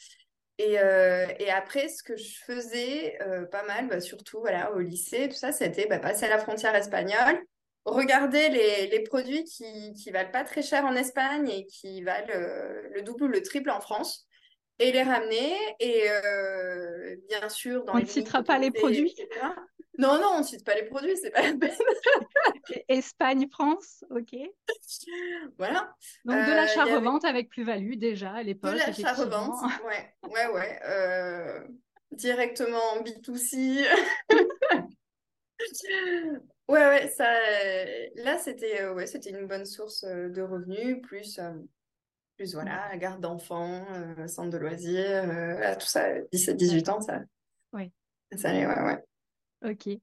Et, 0.63 0.79
euh, 0.79 1.25
et 1.39 1.51
après, 1.51 1.89
ce 1.89 2.03
que 2.03 2.17
je 2.17 2.35
faisais 2.45 3.17
euh, 3.23 3.47
pas 3.47 3.63
mal, 3.63 3.89
bah, 3.89 3.99
surtout 3.99 4.41
voilà, 4.41 4.73
au 4.75 4.79
lycée, 4.79 5.27
tout 5.31 5.37
ça, 5.37 5.53
c'était 5.53 5.87
bah, 5.87 5.99
passer 5.99 6.27
à 6.27 6.29
la 6.29 6.39
frontière 6.39 6.75
espagnole, 6.75 7.43
regarder 7.87 8.51
les, 8.51 8.89
les 8.89 9.01
produits 9.01 9.45
qui, 9.45 9.95
qui 9.95 10.11
valent 10.11 10.31
pas 10.31 10.45
très 10.45 10.61
cher 10.61 10.85
en 10.85 10.95
Espagne 10.97 11.49
et 11.49 11.65
qui 11.65 12.03
valent 12.03 12.35
euh, 12.35 12.83
le 12.95 13.01
double 13.01 13.25
ou 13.25 13.29
le 13.29 13.41
triple 13.41 13.71
en 13.71 13.81
France, 13.81 14.29
et 14.79 14.93
les 14.93 15.03
ramener. 15.03 15.55
Et 15.79 16.09
bien 17.31 17.49
sûr, 17.49 17.85
dans 17.87 17.95
On 17.95 17.99
ne 17.99 18.05
citera 18.05 18.43
pas 18.43 18.59
les 18.59 18.71
produits? 18.71 19.15
etc. 19.19 19.41
Non, 19.97 20.21
non, 20.21 20.29
on 20.35 20.39
ne 20.41 20.45
cite 20.45 20.65
pas 20.65 20.75
les 20.75 20.85
produits, 20.85 21.17
c'est 21.17 21.31
pas 21.31 21.41
la 21.41 21.55
peine. 21.55 21.71
Espagne, 22.91 23.49
France, 23.51 24.05
ok. 24.11 24.37
Voilà. 25.59 25.95
Donc 26.25 26.35
de 26.45 26.51
Euh, 26.51 26.55
l'achat 26.57 26.83
avait- 26.83 26.97
revente 26.97 27.25
avec 27.25 27.49
plus-value 27.49 27.95
déjà 27.95 28.33
à 28.33 28.41
De 28.43 28.47
l'époque, 28.49 28.75
l'achat-revente, 28.75 29.55
effectivement. 29.63 29.87
ouais, 29.87 30.15
ouais, 30.29 30.49
ouais. 30.53 30.81
euh, 30.85 31.61
directement 32.11 32.81
en 32.95 33.03
B2C. 33.03 33.87
Ouais, 36.69 36.87
ouais, 36.87 37.09
ça, 37.09 37.29
euh, 37.33 38.07
là, 38.17 38.39
c'était 38.39 38.81
euh, 38.81 38.95
ouais, 38.95 39.07
c'était 39.07 39.31
une 39.31 39.47
bonne 39.47 39.65
source 39.67 40.05
euh, 40.05 40.29
de 40.29 40.41
revenus, 40.41 41.03
plus, 41.03 41.39
euh, 41.41 41.53
plus 42.37 42.55
voilà, 42.55 42.89
la 42.91 42.97
garde 42.97 43.21
d'enfants, 43.21 43.85
euh, 43.93 44.27
centre 44.29 44.51
de 44.51 44.57
loisirs, 44.59 45.29
euh, 45.29 45.75
tout 45.75 45.87
ça, 45.87 46.21
17-18 46.33 46.89
ans, 46.89 47.01
ça, 47.01 47.21
Oui. 47.73 47.93
ça 48.37 48.51
allait, 48.51 48.67
ouais, 48.67 48.83
ouais. 48.83 49.05
Ok. 49.73 49.99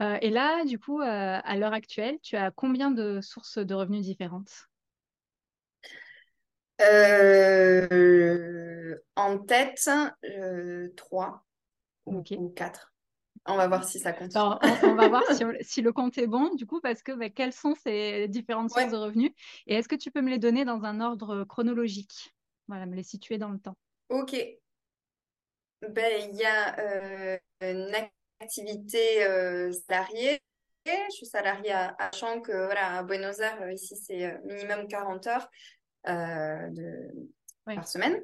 Euh, 0.00 0.18
et 0.22 0.30
là, 0.30 0.64
du 0.64 0.78
coup, 0.78 1.00
euh, 1.00 1.40
à 1.42 1.56
l'heure 1.56 1.72
actuelle, 1.72 2.18
tu 2.22 2.36
as 2.36 2.50
combien 2.50 2.90
de 2.90 3.20
sources 3.20 3.58
de 3.58 3.74
revenus 3.74 4.02
différentes? 4.02 4.68
Euh, 6.80 8.96
en 9.16 9.38
tête, 9.38 9.90
trois. 10.96 11.44
ou, 12.06 12.22
ou 12.36 12.48
4. 12.50 12.92
On 13.46 13.56
va 13.56 13.68
voir 13.68 13.84
si 13.84 13.98
ça 13.98 14.12
compte. 14.12 14.36
on, 14.36 14.94
va 14.94 15.08
voir 15.08 15.22
si, 15.62 15.82
le 15.82 15.92
compte 15.92 16.16
est 16.18 16.26
bon, 16.26 16.54
du 16.54 16.66
coup, 16.66 16.80
parce 16.80 17.02
que 17.02 17.12
bah, 17.12 17.30
quelles 17.30 17.52
sont 17.52 17.74
ces 17.74 18.28
différentes 18.28 18.70
sources 18.70 18.92
de 18.92 18.96
revenus? 18.96 19.32
Et 19.66 19.74
est-ce 19.74 19.88
que 19.88 19.96
tu 19.96 20.10
peux 20.10 20.20
me 20.20 20.30
les 20.30 20.38
donner 20.38 20.64
dans 20.64 20.84
un 20.84 21.00
ordre 21.00 21.44
chronologique? 21.44 22.34
Voilà, 22.68 22.86
me 22.86 22.94
les 22.94 23.02
situer 23.02 23.38
dans 23.38 23.48
le 23.48 23.58
temps. 23.58 23.76
Ok. 24.08 24.36
Ben, 25.88 26.30
il 26.30 26.36
y 26.36 26.44
a 26.44 26.78
euh, 26.78 27.38
activité 28.40 29.24
euh, 29.24 29.72
salariée. 29.72 30.40
Je 30.86 31.14
suis 31.14 31.26
salariée 31.26 31.72
à, 31.72 31.94
à 31.98 32.10
que 32.10 32.64
voilà, 32.64 32.98
à 32.98 33.02
Buenos 33.02 33.38
Aires, 33.38 33.62
euh, 33.62 33.72
ici, 33.72 33.96
c'est 33.96 34.34
minimum 34.44 34.88
40 34.88 35.26
heures 35.26 35.48
de, 36.06 37.28
par 37.66 37.86
semaine. 37.86 38.20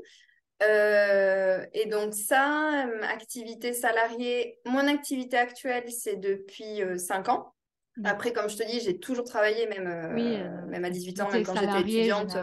Euh, 0.63 1.65
et 1.75 1.87
donc 1.87 2.15
ça, 2.15 2.87
activité 3.03 3.73
salariée, 3.73 4.59
mon 4.65 4.87
activité 4.89 5.37
actuelle, 5.37 5.91
c'est 5.91 6.17
depuis 6.17 6.81
5 6.97 7.29
euh, 7.29 7.33
ans. 7.33 7.53
Après, 8.05 8.33
comme 8.33 8.49
je 8.49 8.57
te 8.57 8.63
dis, 8.63 8.81
j'ai 8.81 8.99
toujours 8.99 9.25
travaillé, 9.25 9.67
même, 9.67 9.87
euh, 9.87 10.67
même 10.67 10.85
à 10.85 10.91
18 10.91 11.21
ans, 11.21 11.31
même 11.31 11.45
quand 11.45 11.55
j'étais 11.55 11.81
étudiante. 11.81 12.37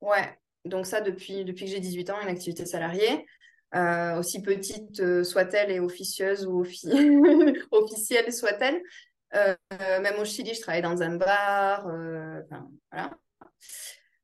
Ouais, 0.00 0.38
donc 0.64 0.86
ça, 0.86 1.00
depuis, 1.00 1.44
depuis 1.44 1.64
que 1.66 1.70
j'ai 1.70 1.80
18 1.80 2.10
ans, 2.10 2.20
une 2.22 2.28
activité 2.28 2.66
salariée. 2.66 3.26
Aussi 3.72 4.42
petite 4.42 5.22
soit-elle 5.24 5.70
et 5.70 5.80
officieuse 5.80 6.46
ou 6.46 6.60
officielle 7.70 8.32
soit-elle. 8.32 8.82
même 9.32 10.18
au 10.18 10.24
Chili, 10.24 10.54
je 10.54 10.60
travaillais 10.60 10.82
dans 10.82 11.02
un 11.02 11.16
bar. 11.16 11.86
voilà. 12.90 13.10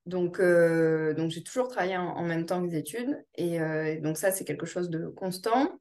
Donc, 0.06 0.38
euh, 0.38 1.14
donc 1.14 1.30
j'ai 1.30 1.42
toujours 1.42 1.68
travaillé 1.68 1.96
en, 1.96 2.22
même 2.22 2.44
temps 2.44 2.62
que 2.62 2.70
les 2.70 2.78
études. 2.78 3.24
Et 3.36 3.60
euh, 3.60 4.00
donc, 4.00 4.18
ça, 4.18 4.32
c'est 4.32 4.44
quelque 4.44 4.66
chose 4.66 4.90
de 4.90 5.08
constant. 5.08 5.78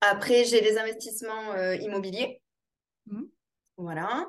Après, 0.00 0.44
j'ai 0.44 0.60
les 0.60 0.78
investissements 0.78 1.52
euh, 1.52 1.76
immobiliers. 1.76 2.42
Mmh. 3.06 3.22
Voilà. 3.76 4.28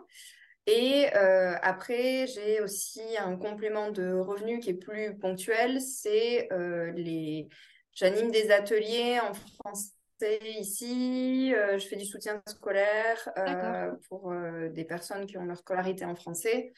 Et 0.68 1.08
après, 1.08 2.28
j'ai 2.28 2.62
aussi 2.62 3.02
un 3.18 3.36
complément 3.38 3.90
de 3.90 4.14
revenus 4.14 4.64
qui 4.64 4.70
est 4.70 4.76
plus 4.76 5.18
ponctuel. 5.18 5.82
C'est 5.82 6.48
les. 6.96 7.48
J'anime 7.94 8.32
des 8.32 8.52
ateliers 8.52 9.20
en 9.20 9.34
français 9.34 10.40
ici. 10.60 11.52
je 11.52 11.86
fais 11.86 11.96
du 11.96 12.06
soutien 12.06 12.42
scolaire 12.48 13.30
pour 14.08 14.34
des 14.72 14.86
personnes 14.86 15.26
qui 15.26 15.38
ont 15.38 15.46
leur 15.46 15.58
scolarité 15.58 16.06
en 16.06 16.16
français. 16.16 16.72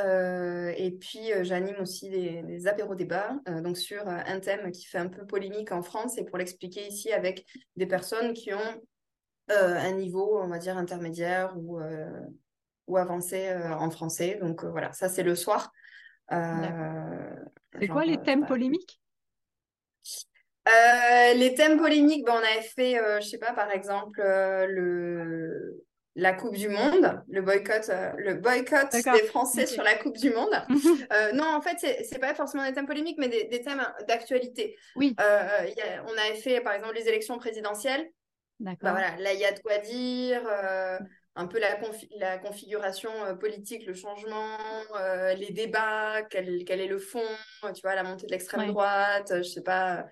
Euh, 0.00 0.72
et 0.76 0.90
puis, 0.90 1.32
euh, 1.32 1.44
j'anime 1.44 1.76
aussi 1.80 2.10
des, 2.10 2.42
des 2.42 2.66
apéros-débats 2.66 3.38
euh, 3.48 3.60
donc 3.60 3.78
sur 3.78 4.06
un 4.08 4.40
thème 4.40 4.72
qui 4.72 4.86
fait 4.86 4.98
un 4.98 5.08
peu 5.08 5.24
polémique 5.24 5.70
en 5.70 5.82
France 5.82 6.18
et 6.18 6.24
pour 6.24 6.36
l'expliquer 6.36 6.86
ici 6.86 7.12
avec 7.12 7.46
des 7.76 7.86
personnes 7.86 8.32
qui 8.32 8.52
ont 8.52 8.82
un 9.48 9.92
niveau, 9.92 10.40
on 10.40 10.48
va 10.48 10.58
dire, 10.58 10.78
intermédiaire 10.78 11.54
ou, 11.58 11.78
ou 12.86 12.96
avancé 12.96 13.54
en 13.54 13.90
français. 13.90 14.38
Donc, 14.40 14.64
voilà, 14.64 14.90
ça, 14.94 15.10
c'est 15.10 15.22
le 15.22 15.34
soir. 15.34 15.70
c'est 16.30 17.88
quoi 17.88 18.06
les 18.06 18.16
thèmes 18.22 18.46
polémiques? 18.46 19.02
Les 20.66 21.54
thèmes 21.54 21.78
polémiques, 21.78 22.24
ben, 22.24 22.34
on 22.34 22.38
avait 22.38 22.62
fait, 22.62 23.00
je 23.20 23.26
sais 23.26 23.38
pas, 23.38 23.52
par 23.52 23.70
exemple, 23.70 24.20
le, 24.22 25.84
la 26.16 26.32
Coupe 26.32 26.54
du 26.54 26.68
Monde, 26.68 27.22
le 27.28 27.42
boycott, 27.42 27.88
euh, 27.88 28.12
le 28.16 28.34
boycott 28.34 28.90
des 28.92 29.22
Français 29.24 29.66
sur 29.66 29.82
la 29.82 29.96
Coupe 29.96 30.16
du 30.16 30.30
Monde. 30.30 30.52
Euh, 31.12 31.32
non, 31.32 31.44
en 31.44 31.60
fait, 31.60 31.78
c'est 32.04 32.18
pas 32.18 32.34
forcément 32.34 32.64
des 32.64 32.72
thèmes 32.72 32.86
polémiques, 32.86 33.18
mais 33.18 33.28
des, 33.28 33.62
thèmes 33.62 33.84
d'actualité. 34.08 34.76
Oui. 34.96 35.14
Euh, 35.20 35.66
on 36.06 36.18
avait 36.18 36.36
fait, 36.36 36.60
par 36.60 36.72
exemple, 36.72 36.94
les 36.94 37.08
élections 37.08 37.38
présidentielles. 37.38 38.08
D'accord. 38.58 38.78
Bah, 38.82 38.90
voilà, 38.92 39.16
là, 39.18 39.32
il 39.32 39.40
y 39.40 39.44
a 39.44 39.52
de 39.52 39.60
quoi 39.60 39.78
dire. 39.78 40.42
un 41.36 41.46
peu 41.46 41.58
la, 41.58 41.78
la 42.16 42.38
configuration 42.38 43.10
politique, 43.38 43.86
le 43.86 43.94
changement, 43.94 44.56
les 45.36 45.50
débats, 45.50 46.22
quel, 46.30 46.64
quel, 46.64 46.80
est 46.80 46.88
le 46.88 46.98
fond, 46.98 47.20
tu 47.74 47.82
vois, 47.82 47.94
la 47.94 48.02
montée 48.02 48.26
de 48.26 48.32
l'extrême 48.32 48.68
droite, 48.68 49.32
je 49.36 49.42
sais 49.42 49.62
pas, 49.62 50.06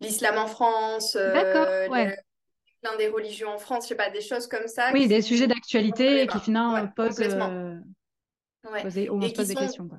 l'islam 0.00 0.38
en 0.38 0.46
France, 0.46 1.16
D'accord, 1.16 1.90
ouais 1.90 2.16
des 2.98 3.08
religions 3.08 3.48
en 3.48 3.58
France, 3.58 3.84
je 3.84 3.88
sais 3.90 3.94
pas, 3.94 4.10
des 4.10 4.20
choses 4.20 4.46
comme 4.46 4.68
ça. 4.68 4.90
Oui, 4.92 5.08
des 5.08 5.22
sujets 5.22 5.46
d'actualité 5.46 6.26
qui 6.26 6.38
finalement 6.40 6.86
posent, 6.88 7.20
euh, 7.20 7.78
on 8.64 8.80
se 8.80 9.32
pose 9.32 9.48
des 9.48 9.54
questions. 9.54 9.88
Quoi. 9.88 9.98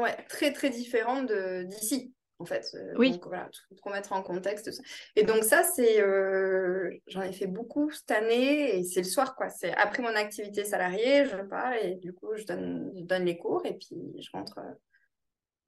Ouais, 0.00 0.16
très 0.28 0.52
très 0.52 0.70
différentes 0.70 1.32
d'ici. 1.66 2.12
En 2.40 2.46
fait, 2.46 2.66
euh, 2.74 2.94
oui. 2.96 3.12
donc 3.12 3.28
voilà, 3.28 3.48
tout 3.52 3.76
remettre 3.84 4.12
en 4.12 4.20
contexte. 4.20 4.68
Et 5.14 5.22
donc 5.22 5.44
ça, 5.44 5.62
c'est, 5.62 6.02
euh, 6.02 6.90
j'en 7.06 7.22
ai 7.22 7.32
fait 7.32 7.46
beaucoup 7.46 7.92
cette 7.92 8.10
année 8.10 8.76
et 8.76 8.82
c'est 8.82 9.02
le 9.02 9.06
soir 9.06 9.36
quoi. 9.36 9.48
C'est 9.50 9.72
après 9.76 10.02
mon 10.02 10.14
activité 10.16 10.64
salariée, 10.64 11.26
je 11.26 11.36
pars 11.48 11.74
et 11.74 11.94
du 11.94 12.12
coup 12.12 12.34
je 12.34 12.44
donne, 12.44 12.92
je 12.96 13.04
donne 13.04 13.24
les 13.24 13.38
cours 13.38 13.64
et 13.64 13.74
puis 13.74 13.96
je 14.18 14.30
rentre 14.32 14.58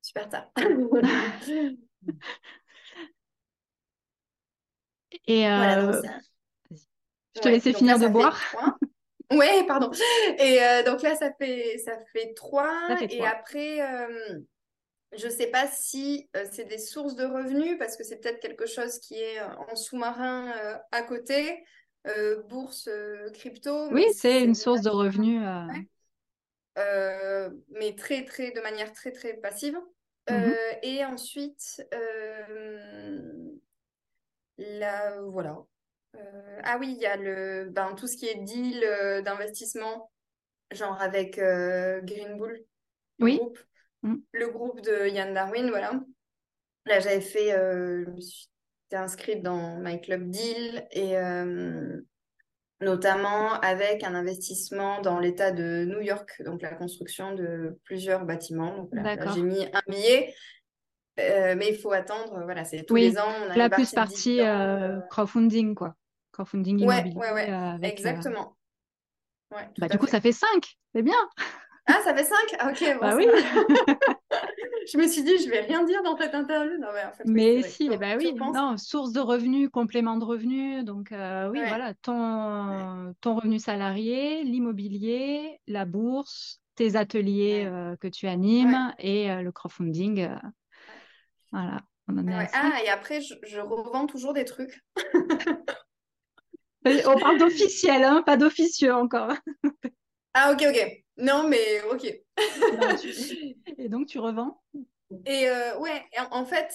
super 0.02 0.28
tard. 0.28 0.50
et 5.26 5.42
voilà, 5.42 5.92
je 7.34 7.40
te 7.40 7.48
laisse 7.48 7.76
finir 7.76 7.98
de 7.98 8.08
boire. 8.08 8.40
Oui, 9.32 9.64
pardon. 9.66 9.90
Et 10.38 10.62
euh, 10.62 10.82
donc 10.84 11.02
là, 11.02 11.16
ça 11.16 11.32
fait, 11.32 11.78
ça 11.78 11.98
fait 12.12 12.32
trois. 12.34 12.96
et 13.00 13.26
après, 13.26 13.80
euh, 13.80 14.38
je 15.16 15.26
ne 15.26 15.32
sais 15.32 15.48
pas 15.48 15.66
si 15.66 16.28
euh, 16.36 16.44
c'est 16.50 16.66
des 16.66 16.78
sources 16.78 17.16
de 17.16 17.24
revenus, 17.24 17.76
parce 17.78 17.96
que 17.96 18.04
c'est 18.04 18.20
peut-être 18.20 18.40
quelque 18.40 18.66
chose 18.66 18.98
qui 19.00 19.14
est 19.14 19.40
en 19.40 19.74
sous-marin 19.74 20.52
à 20.92 21.02
côté, 21.02 21.64
bourse, 22.48 22.88
crypto. 23.34 23.90
Oui, 23.90 24.06
c'est 24.14 24.44
une 24.44 24.54
source 24.54 24.82
de 24.82 24.90
revenus. 24.90 25.42
mais 26.76 27.96
très, 27.96 28.24
très, 28.24 28.52
de 28.52 28.60
manière 28.60 28.92
très, 28.92 29.12
très 29.12 29.34
passive. 29.34 29.78
Mmh 30.28 30.52
et 30.82 31.04
ensuite, 31.04 31.86
là, 34.58 35.20
voilà. 35.22 35.58
Euh, 36.16 36.60
ah 36.64 36.78
oui, 36.78 36.94
il 36.96 37.02
y 37.02 37.06
a 37.06 37.16
le, 37.16 37.68
ben, 37.70 37.94
tout 37.94 38.06
ce 38.06 38.16
qui 38.16 38.26
est 38.26 38.42
deal 38.42 38.82
euh, 38.84 39.22
d'investissement, 39.22 40.10
genre 40.72 41.00
avec 41.00 41.38
euh, 41.38 42.00
Green 42.02 42.36
Bull, 42.36 42.58
le, 43.18 43.24
oui. 43.24 43.36
groupe, 43.36 43.58
mm. 44.02 44.16
le 44.32 44.48
groupe 44.48 44.80
de 44.80 45.08
Yann 45.08 45.34
Darwin, 45.34 45.68
voilà. 45.68 46.00
Là, 46.86 47.00
j'avais 47.00 47.20
fait, 47.20 47.50
je 47.50 48.10
me 48.10 48.20
suis 48.20 48.48
inscrite 48.92 49.42
dans 49.42 49.78
My 49.80 50.00
Club 50.00 50.30
Deal 50.30 50.86
et 50.92 51.16
notamment 52.80 53.54
avec 53.54 54.04
un 54.04 54.14
investissement 54.14 55.00
dans 55.00 55.18
l'État 55.18 55.50
de 55.50 55.84
New 55.84 56.00
York, 56.00 56.42
donc 56.44 56.62
la 56.62 56.74
construction 56.74 57.34
de 57.34 57.80
plusieurs 57.82 58.24
bâtiments. 58.24 58.76
Donc 58.76 58.90
j'ai 59.34 59.42
mis 59.42 59.64
un 59.64 59.82
billet 59.88 60.32
mais 61.16 61.68
il 61.70 61.76
faut 61.76 61.92
attendre, 61.92 62.42
voilà, 62.44 62.64
c'est 62.64 62.84
tous 62.84 62.96
les 62.96 63.18
ans. 63.18 63.32
On 63.46 63.50
a 63.50 63.56
la 63.56 63.70
plus 63.70 63.92
partie 63.92 64.40
crowdfunding, 65.10 65.74
quoi 65.74 65.94
crowdfunding 66.36 66.80
immobilier. 66.80 67.16
Ouais, 67.16 67.32
ouais, 67.32 67.50
euh, 67.50 67.74
euh, 67.74 67.78
Exactement. 67.82 68.56
bah, 69.50 69.88
du 69.88 69.98
coup, 69.98 70.06
ça 70.06 70.20
fait 70.20 70.32
5. 70.32 70.48
C'est 70.94 71.02
bien. 71.02 71.28
Ah, 71.86 72.00
ça 72.04 72.14
fait 72.14 72.24
5 72.24 72.36
ah, 72.58 72.70
Ok. 72.70 72.80
Bon, 72.94 73.00
bah 73.00 73.16
oui. 73.16 73.26
je 74.92 74.98
me 74.98 75.06
suis 75.06 75.22
dit, 75.22 75.38
je 75.38 75.48
vais 75.48 75.60
rien 75.60 75.84
dire 75.84 76.02
dans 76.02 76.16
cette 76.16 76.34
interview. 76.34 76.78
Non, 76.78 76.88
mais, 76.92 77.04
en 77.04 77.12
fait, 77.12 77.24
mais 77.26 77.62
si, 77.62 77.88
bah 77.96 78.16
oui, 78.18 78.34
non, 78.34 78.76
source 78.76 79.12
de 79.12 79.20
revenus, 79.20 79.70
complément 79.70 80.16
de 80.16 80.24
revenus. 80.24 80.84
Donc, 80.84 81.12
euh, 81.12 81.48
oui, 81.50 81.60
voilà, 81.66 81.94
ton, 81.94 83.14
ton 83.20 83.36
revenu 83.36 83.58
salarié, 83.58 84.42
l'immobilier, 84.44 85.60
la 85.66 85.84
bourse, 85.84 86.60
tes 86.74 86.96
ateliers 86.96 87.70
que 88.00 88.08
tu 88.08 88.26
animes 88.26 88.92
et 88.98 89.28
le 89.42 89.52
crowdfunding. 89.52 90.28
Voilà. 91.52 91.80
On 92.08 92.18
en 92.18 92.28
est 92.28 92.48
ah, 92.52 92.78
et 92.84 92.88
après, 92.88 93.20
je, 93.20 93.34
je 93.42 93.58
revends 93.58 94.06
toujours 94.06 94.32
des 94.32 94.44
trucs. 94.44 94.80
On 96.86 97.18
parle 97.18 97.38
d'officiel, 97.38 98.04
hein, 98.04 98.22
pas 98.24 98.36
d'officieux 98.36 98.94
encore. 98.94 99.32
ah, 100.34 100.52
ok, 100.52 100.66
ok. 100.68 101.04
Non, 101.16 101.48
mais 101.48 101.82
ok. 101.90 102.04
Et 103.78 103.88
donc, 103.88 104.06
tu 104.06 104.18
revends? 104.18 104.62
Et 105.24 105.48
euh, 105.48 105.78
ouais, 105.78 106.04
en 106.30 106.44
fait, 106.44 106.72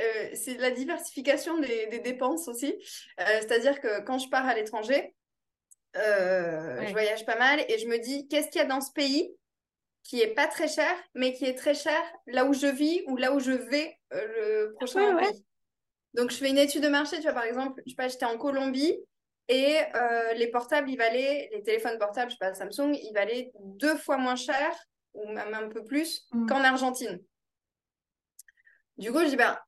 euh, 0.00 0.30
c'est 0.34 0.56
la 0.58 0.70
diversification 0.70 1.58
des, 1.58 2.00
dépenses 2.02 2.48
aussi. 2.48 2.74
Euh, 3.20 3.24
c'est-à-dire 3.40 3.80
que 3.80 4.00
quand 4.02 4.18
je 4.18 4.28
pars 4.28 4.46
à 4.46 4.54
l'étranger, 4.54 5.14
je 5.94 6.92
voyage 6.92 7.26
pas 7.26 7.38
mal 7.38 7.64
et 7.68 7.78
je 7.78 7.86
me 7.86 7.98
dis, 7.98 8.26
qu'est-ce 8.28 8.48
qu'il 8.48 8.60
y 8.60 8.64
a 8.64 8.68
dans 8.68 8.80
ce 8.80 8.92
pays 8.92 9.34
qui 10.02 10.20
est 10.20 10.34
pas 10.34 10.46
très 10.48 10.68
cher, 10.68 10.94
mais 11.14 11.32
qui 11.32 11.44
est 11.44 11.54
très 11.54 11.74
cher 11.74 12.00
là 12.26 12.44
où 12.44 12.52
je 12.52 12.66
vis 12.66 13.02
ou 13.06 13.16
là 13.16 13.32
où 13.32 13.40
je 13.40 13.52
vais 13.52 13.98
le 14.10 14.72
prochain 14.74 15.16
pays. 15.16 15.44
Donc, 16.14 16.30
je 16.30 16.36
fais 16.36 16.50
une 16.50 16.58
étude 16.58 16.82
de 16.82 16.88
marché, 16.88 17.16
tu 17.16 17.22
vois, 17.22 17.32
par 17.32 17.44
exemple, 17.44 17.80
je 17.86 17.90
sais 17.90 17.96
pas, 17.96 18.08
j'étais 18.08 18.26
en 18.26 18.36
Colombie, 18.36 18.98
et 19.48 19.78
euh, 19.94 20.34
les 20.34 20.48
portables, 20.48 20.90
ils 20.90 20.98
valaient, 20.98 21.48
les 21.52 21.62
téléphones 21.62 21.98
portables, 21.98 22.30
je 22.30 22.36
sais 22.36 22.38
pas, 22.38 22.52
Samsung, 22.52 22.92
ils 22.94 23.12
valaient 23.14 23.50
deux 23.60 23.96
fois 23.96 24.18
moins 24.18 24.36
cher, 24.36 24.74
ou 25.14 25.26
même 25.32 25.54
un 25.54 25.68
peu 25.68 25.82
plus, 25.84 26.26
mm. 26.32 26.46
qu'en 26.46 26.62
Argentine. 26.64 27.18
Du 28.98 29.10
coup, 29.10 29.20
je 29.20 29.28
dis, 29.28 29.36
ben, 29.36 29.58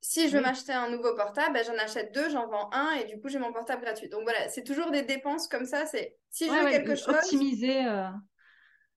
si 0.00 0.28
je 0.28 0.34
veux 0.34 0.38
Oui. 0.38 0.44
m'acheter 0.44 0.72
un 0.72 0.88
nouveau 0.88 1.14
portable, 1.16 1.54
ben, 1.54 1.64
j'en 1.64 1.76
achète 1.78 2.14
deux, 2.14 2.30
j'en 2.30 2.46
vends 2.46 2.70
un 2.72 2.92
et 2.92 3.04
du 3.04 3.20
coup, 3.20 3.28
j'ai 3.28 3.40
mon 3.40 3.52
portable 3.52 3.82
gratuit. 3.82 4.08
Donc 4.08 4.22
voilà, 4.22 4.48
c'est 4.48 4.62
toujours 4.62 4.90
des 4.92 5.02
dépenses 5.02 5.48
comme 5.48 5.66
ça. 5.66 5.86
C'est 5.86 6.16
si 6.30 6.46
je 6.46 6.50
Ouais, 6.52 6.58
veux 6.58 6.64
ouais, 6.66 6.70
quelque 6.70 6.94
chose, 6.94 7.08
optimiser. 7.08 7.84
euh, 7.84 8.08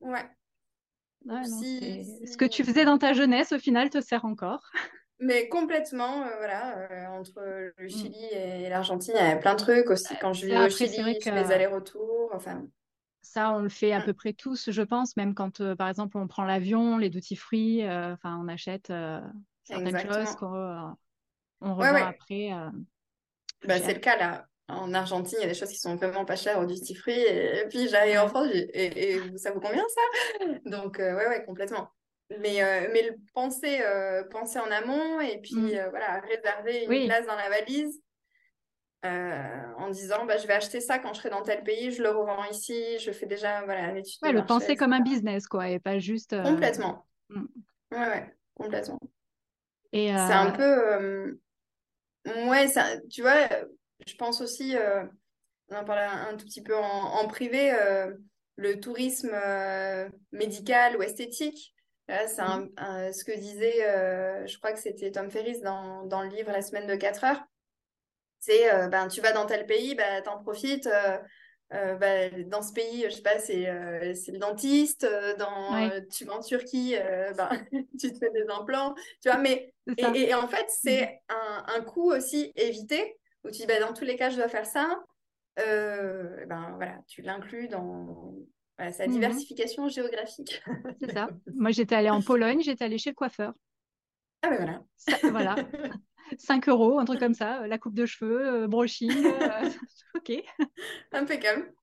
ouais. 0.02 0.30
Non, 1.26 1.46
si, 1.46 2.06
Ce 2.26 2.38
que 2.38 2.46
tu 2.46 2.64
faisais 2.64 2.86
dans 2.86 2.98
ta 2.98 3.14
jeunesse, 3.14 3.52
au 3.52 3.60
final, 3.60 3.90
te 3.90 4.02
sert 4.02 4.26
encore. 4.26 4.62
Mais 5.20 5.48
complètement, 5.50 6.24
euh, 6.24 6.36
voilà, 6.38 6.78
euh, 6.92 7.08
entre 7.20 7.42
le 7.78 7.88
Mm. 7.92 8.12
Chili 8.12 8.26
et 8.34 8.70
l'Argentine, 8.70 9.14
il 9.16 9.20
y 9.24 9.32
a 9.32 9.36
plein 9.38 9.54
de 9.54 9.60
trucs 9.60 9.90
aussi. 9.92 10.18
Quand 10.18 10.34
je 10.34 10.46
vivais 10.46 10.60
au 10.60 10.70
Chili, 10.70 11.14
je 11.20 11.30
fais 11.30 11.32
des 11.32 11.52
allers-retours. 11.52 12.32
Enfin, 12.34 12.66
ça, 13.22 13.52
on 13.54 13.60
le 13.62 13.70
fait 13.70 13.94
à 13.94 14.02
mm, 14.02 14.02
peu 14.02 14.14
près 14.14 14.34
tous, 14.34 14.72
je 14.72 14.82
pense, 14.82 15.16
même 15.18 15.34
quand, 15.36 15.62
euh, 15.62 15.76
par 15.76 15.88
exemple, 15.90 16.18
on 16.18 16.28
prend 16.28 16.44
l'avion, 16.44 16.98
les 16.98 17.10
duty 17.10 17.36
free, 17.36 17.84
euh, 17.84 18.14
enfin, 18.14 18.38
on 18.44 18.48
achète 18.48 18.92
certaines 19.64 19.98
choses 19.98 20.36
qu'on 20.36 20.96
on 21.62 21.76
Ouais, 21.80 21.92
revend 21.92 21.92
ouais. 21.92 22.08
après 22.08 22.50
Bah, 23.64 23.80
c'est 23.80 23.94
le 23.94 24.00
cas 24.00 24.18
là. 24.18 24.48
En 24.72 24.94
Argentine, 24.94 25.38
il 25.40 25.42
y 25.42 25.46
a 25.46 25.50
des 25.50 25.54
choses 25.54 25.70
qui 25.70 25.78
sont 25.80 25.96
vraiment 25.96 26.26
pas 26.26 26.36
chères 26.36 26.60
au 26.60 26.66
duty 26.66 26.96
free. 26.96 27.20
Et, 27.20 27.66
puis 27.70 27.88
j'arrive 27.90 28.20
en. 28.20 28.28
France, 28.28 28.48
et, 28.54 29.16
et 29.16 29.38
ça 29.38 29.52
vaut 29.52 29.60
combien 29.60 29.84
ça? 29.88 30.46
Donc, 30.66 31.00
euh, 31.00 31.16
ouais, 31.16 31.28
ouais, 31.28 31.46
complètement. 31.46 31.90
Mais, 32.40 32.64
euh, 32.64 32.88
mais 32.94 33.04
le 33.04 33.16
penser, 33.34 33.82
euh, 33.82 34.24
penser 34.30 34.60
en 34.60 34.72
amont 34.72 35.20
et 35.20 35.40
puis 35.42 35.56
Mm. 35.56 35.76
euh, 35.76 35.90
voilà, 35.90 36.22
réserver 36.22 36.84
une 36.84 36.90
Oui, 36.90 37.06
place 37.08 37.26
dans 37.28 37.36
la 37.36 37.50
valise 37.50 38.02
en 39.04 39.90
disant 39.90 40.26
bah, 40.26 40.38
je 40.38 40.48
vais 40.48 40.54
acheter 40.54 40.80
ça 40.80 41.00
quand 41.00 41.14
je 41.14 41.20
serai 41.20 41.30
dans 41.30 41.42
tel 41.42 41.64
pays, 41.64 41.92
je 41.92 42.04
le 42.04 42.10
revends 42.10 42.46
ici, 42.46 43.00
je 43.00 43.12
fais 43.12 43.26
déjà 43.26 43.64
voilà, 43.64 43.92
l'étude 43.92 44.20
ouais, 44.22 44.30
le 44.32 44.38
marché, 44.40 44.48
penser 44.48 44.66
etc. 44.74 44.78
comme 44.86 44.94
un 44.94 45.02
business, 45.02 45.48
quoi, 45.48 45.70
et 45.70 45.80
pas 45.80 46.00
juste. 46.00 46.42
Complètement. 46.44 47.06
mm. 47.30 47.46
Ouais, 47.92 47.98
ouais, 47.98 48.36
complètement. 48.56 49.00
Et 49.92 50.08
C'est 50.08 50.14
un 50.14 50.52
peu. 50.52 51.40
Ouais, 52.48 52.68
ça, 52.68 52.86
tu 53.10 53.24
vois, 53.24 53.50
je 54.08 54.16
pense 54.16 54.42
aussi, 54.42 54.76
euh, 54.78 55.04
on 55.70 55.78
en 55.78 55.86
parlait 55.86 56.04
un, 56.04 56.30
un 56.34 56.38
tout 56.38 56.46
petit 56.46 56.64
peu 56.64 56.78
en, 56.78 56.82
en 56.84 57.28
privé, 57.28 57.74
euh, 57.74 58.14
le 58.56 58.80
tourisme 58.80 59.32
euh, 59.34 60.10
médical 60.32 60.98
ou 60.98 61.04
esthétique. 61.04 61.74
C'est 62.10 62.42
un- 62.42 62.68
un- 62.76 63.14
ce 63.14 63.24
que 63.24 63.32
disait, 63.32 64.46
je 64.46 64.58
crois 64.58 64.74
que 64.74 64.80
c'était 64.80 65.12
Tom 65.12 65.32
Ferriss 65.32 65.62
dans, 65.62 66.06
dans 66.06 66.24
le 66.24 66.30
livre 66.30 66.52
La 66.52 66.62
semaine 66.62 66.86
de 66.86 66.96
4 66.96 67.24
heures. 67.24 67.42
C'est, 68.40 68.90
ben, 68.90 69.08
tu 69.08 69.22
vas 69.22 69.32
dans 69.32 69.46
tel 69.46 69.66
pays, 69.66 69.96
ben, 69.96 70.22
t'en 70.22 70.42
profites. 70.44 70.90
ben, 71.70 72.50
dans 72.50 72.62
ce 72.62 72.74
pays, 72.74 73.06
je 73.06 73.12
sais 73.16 73.22
pas, 73.22 73.40
c'est 73.40 74.14
c'est 74.14 74.32
le 74.34 74.40
dentiste. 74.40 75.08
dans, 75.40 75.74
ouais, 75.74 76.06
tu 76.08 76.26
vas 76.26 76.34
en 76.34 76.42
Turquie, 76.42 76.96
ben, 77.38 77.50
tu 77.98 78.12
te 78.12 78.18
fais 78.18 78.32
des 78.32 78.46
implants. 78.50 78.94
Tu 79.22 79.30
vois, 79.30 79.38
mais 79.38 79.74
et, 79.96 80.02
ça. 80.02 80.12
et- 80.14 80.30
et 80.30 80.34
en 80.34 80.48
fait, 80.50 80.66
c'est 80.70 81.22
un, 81.30 81.64
un 81.68 81.82
coût 81.82 82.12
aussi 82.12 82.52
évité 82.58 83.18
où 83.44 83.50
tu 83.52 83.60
dis, 83.62 83.66
ben, 83.68 83.82
dans 83.82 83.94
tous 83.94 84.04
les 84.06 84.16
cas, 84.18 84.30
je 84.30 84.38
dois 84.38 84.50
faire 84.50 84.66
ça. 84.66 85.04
Euh, 85.60 86.46
ben 86.48 86.74
voilà, 86.78 87.00
tu 87.08 87.22
l'inclus 87.22 87.68
dans 87.70 88.34
voilà, 88.78 88.94
sa 88.94 89.08
Mhm, 89.08 89.08
diversification 89.08 89.90
géographique. 89.90 90.64
c'est 91.00 91.10
ça. 91.10 91.32
Moi, 91.58 91.72
j'étais 91.72 91.96
allée 91.96 92.10
en 92.10 92.22
Pologne, 92.22 92.62
j'étais 92.62 92.86
allée 92.86 92.98
chez 92.98 93.10
le 93.12 93.16
coiffeur. 93.16 93.54
Ah 94.42 94.50
ben 94.50 94.58
voilà. 94.58 94.84
Ça- 94.98 95.18
voilà, 95.28 95.62
5 96.40 96.68
euros, 96.70 97.00
un 97.00 97.06
truc 97.06 97.20
comme 97.20 97.34
ça, 97.34 97.64
euh, 97.64 97.68
la 97.68 97.78
coupe 97.78 97.96
de 97.96 98.06
cheveux, 98.06 98.48
euh, 98.64 98.68
brushing, 98.68 99.28
euh, 99.28 99.64
ok. 100.16 100.32
Impeccable. 101.14 101.74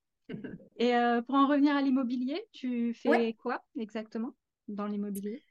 Et 0.77 0.95
euh, 0.95 1.21
pour 1.23 1.35
en 1.35 1.47
revenir 1.47 1.77
à 1.77 1.83
l'immobilier, 1.83 2.43
tu 2.53 2.95
Ouais. 3.05 3.19
fais 3.19 3.37
quoi 3.38 3.62
exactement 3.77 4.35
dans 4.69 4.87
l'immobilier? 4.87 5.43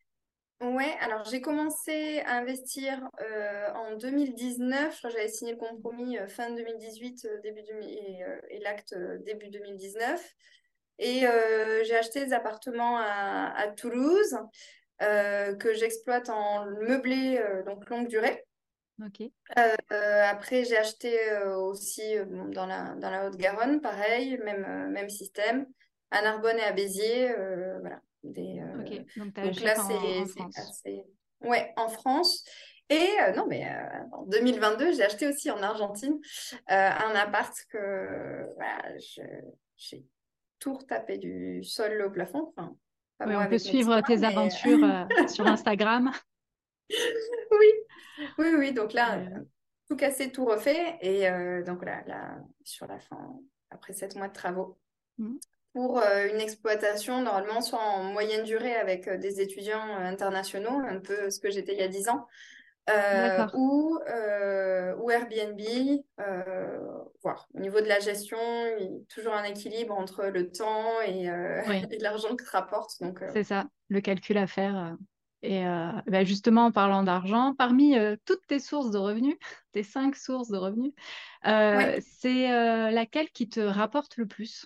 Ouais, 0.59 0.95
alors 1.01 1.23
j'ai 1.25 1.39
commencé 1.39 2.21
à 2.25 2.37
investir 2.37 3.07
euh, 3.21 3.71
en 3.73 3.95
2019. 3.95 4.91
Je 4.91 4.97
crois 4.97 5.11
que 5.11 5.15
j'avais 5.15 5.29
signé 5.29 5.51
le 5.51 5.59
compromis 5.59 6.17
euh, 6.17 6.27
fin 6.27 6.49
2018 6.49 7.25
euh, 7.25 7.41
début 7.41 7.61
2000 7.61 7.89
et, 7.89 8.25
et 8.49 8.59
l'acte 8.59 8.95
début 9.23 9.49
2019. 9.49 10.33
Et 10.99 11.25
j'ai 11.83 11.95
acheté 11.95 12.25
des 12.25 12.33
appartements 12.33 12.97
à, 12.97 13.53
à 13.55 13.67
Toulouse 13.67 14.35
que 14.99 15.73
j'exploite 15.75 16.27
en 16.29 16.65
meublé, 16.65 17.39
donc 17.67 17.87
longue 17.87 18.07
durée. 18.07 18.43
Après, 19.95 20.63
j'ai 20.63 20.75
acheté 20.75 21.15
aussi 21.55 22.15
dans 22.47 22.65
la, 22.65 22.95
dans 22.95 23.11
la 23.11 23.27
Haute-Garonne, 23.27 23.79
pareil, 23.79 24.39
même, 24.39 24.89
même 24.89 25.07
système, 25.07 25.67
à 26.09 26.23
Narbonne 26.23 26.57
et 26.57 26.63
à 26.63 26.71
Béziers. 26.71 27.31
voilà. 27.79 28.01
Des, 28.23 28.59
euh, 28.59 28.81
ok. 28.81 29.43
Donc, 29.43 29.59
là, 29.61 29.75
c'est 29.75 30.59
assez. 30.59 31.03
Ouais, 31.41 31.73
en 31.75 31.87
France. 31.89 32.43
Et 32.89 33.09
euh, 33.21 33.33
non, 33.33 33.45
mais 33.47 33.65
euh, 33.65 34.03
en 34.13 34.25
2022, 34.27 34.93
j'ai 34.93 35.03
acheté 35.03 35.27
aussi 35.27 35.51
en 35.51 35.61
Argentine 35.61 36.19
euh, 36.71 36.89
un 36.89 37.15
appart 37.15 37.53
que 37.69 38.45
voilà, 38.55 38.97
j'ai 39.75 40.05
tout 40.59 40.73
retapé 40.73 41.17
du 41.17 41.63
sol 41.63 42.01
au 42.01 42.09
plafond. 42.09 42.53
Enfin, 42.55 42.75
Oui, 43.25 43.35
on 43.35 43.47
peut 43.47 43.57
suivre 43.57 43.99
tes 44.01 44.17
mais 44.17 44.27
aventures 44.27 45.07
sur 45.27 45.45
Instagram. 45.47 46.11
oui, 46.89 47.67
oui, 48.37 48.47
oui. 48.57 48.71
Donc 48.71 48.93
là, 48.93 49.19
tout 49.89 49.97
cassé, 49.97 50.31
tout 50.31 50.45
refait. 50.45 50.97
Et 51.01 51.29
donc 51.63 51.83
là, 51.83 52.03
là, 52.07 52.37
sur 52.63 52.87
la 52.87 52.99
fin, 52.99 53.35
après 53.69 53.91
sept 53.91 54.15
mois 54.15 54.29
de 54.29 54.33
travaux, 54.33 54.79
mm, 55.17 55.35
pour 55.77 55.99
euh, 55.99 56.27
une 56.33 56.41
exploitation, 56.41 57.21
normalement, 57.21 57.61
soit 57.61 57.79
en 57.79 58.05
moyenne 58.05 58.43
durée 58.43 58.75
avec 58.75 59.07
euh, 59.07 59.19
des 59.19 59.41
étudiants 59.41 59.87
euh, 59.87 60.05
internationaux, 60.05 60.81
un 60.83 60.97
peu 60.97 61.29
ce 61.29 61.39
que 61.39 61.51
j'étais 61.51 61.73
il 61.73 61.79
y 61.79 61.83
a 61.83 61.87
10 61.87 62.09
ans, 62.09 62.25
euh, 62.89 63.45
ou, 63.53 63.99
euh, 64.09 64.95
ou 64.95 65.11
Airbnb, 65.11 65.61
euh, 66.19 66.79
voir. 67.21 67.47
Au 67.53 67.59
niveau 67.59 67.79
de 67.79 67.85
la 67.85 67.99
gestion, 67.99 68.39
il 68.79 68.85
y 68.85 68.87
a 68.87 68.99
toujours 69.07 69.33
un 69.33 69.43
équilibre 69.43 69.93
entre 69.93 70.25
le 70.25 70.49
temps 70.49 70.99
et, 71.05 71.29
Oui, 71.69 71.85
et 71.91 71.99
l'argent 71.99 72.35
que 72.35 72.43
ça 72.43 72.61
rapporte. 72.61 72.99
Donc, 72.99 73.21
euh, 73.21 73.29
c'est 73.31 73.43
ça, 73.43 73.67
le 73.89 74.01
calcul 74.01 74.39
à 74.39 74.47
faire. 74.47 74.97
Et 75.43 75.63
bah, 76.07 76.23
justement, 76.23 76.65
en 76.65 76.71
parlant 76.71 77.03
d'argent, 77.03 77.53
parmi 77.55 77.95
toutes 78.25 78.47
tes 78.47 78.57
sources 78.57 78.89
de 78.89 78.97
revenus, 78.97 79.35
tes 79.73 79.83
cinq 79.83 80.15
sources 80.15 80.49
de 80.49 80.57
revenus, 80.57 80.93
ouais. 81.45 81.99
c'est 82.01 82.49
laquelle 82.89 83.29
qui 83.29 83.47
te 83.47 83.59
rapporte 83.59 84.17
le 84.17 84.25
plus? 84.25 84.65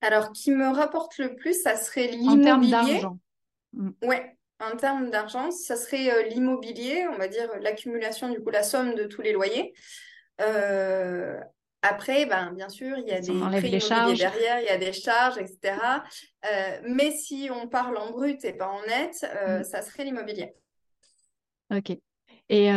Alors, 0.00 0.32
qui 0.32 0.50
me 0.52 0.68
rapporte 0.68 1.18
le 1.18 1.34
plus, 1.36 1.62
ça 1.62 1.76
serait 1.76 2.08
en 2.24 2.38
termes 2.38 2.68
l'immobilier. 2.68 2.70
d'argent? 2.70 3.18
Mm, 3.72 3.90
Ouais, 4.02 4.36
en 4.60 4.76
termes 4.76 5.10
d'argent, 5.10 5.50
ça 5.50 5.76
serait 5.76 6.10
euh, 6.12 6.22
l'immobilier, 6.28 7.06
on 7.12 7.18
va 7.18 7.28
dire 7.28 7.50
l'accumulation, 7.60 8.30
du 8.30 8.40
coup, 8.42 8.50
la 8.50 8.62
somme 8.62 8.94
de 8.94 9.04
tous 9.04 9.22
les 9.22 9.32
loyers. 9.32 9.74
Euh, 10.40 11.40
après, 11.82 12.26
ben, 12.26 12.52
bien 12.52 12.68
sûr, 12.68 12.98
il 12.98 13.08
y 13.08 13.12
a 13.12 13.20
Si 13.20 13.34
des 13.50 13.68
les 13.68 13.78
immobiliers 13.78 13.78
charges. 13.80 14.18
derrière, 14.18 14.60
il 14.60 14.66
y 14.66 14.70
a 14.70 14.78
des 14.78 14.92
charges, 14.92 15.38
etc. 15.38 16.04
Euh, 16.46 16.80
mais 16.88 17.12
si 17.12 17.50
on 17.52 17.68
parle 17.68 17.96
en 17.98 18.10
brut 18.12 18.44
et 18.44 18.52
pas 18.54 18.68
en 18.68 18.82
net, 18.86 19.14
Mm, 19.46 19.64
ça 19.64 19.82
serait 19.82 20.04
l'immobilier. 20.04 20.54
Ok. 21.70 21.90
Et 22.50 22.70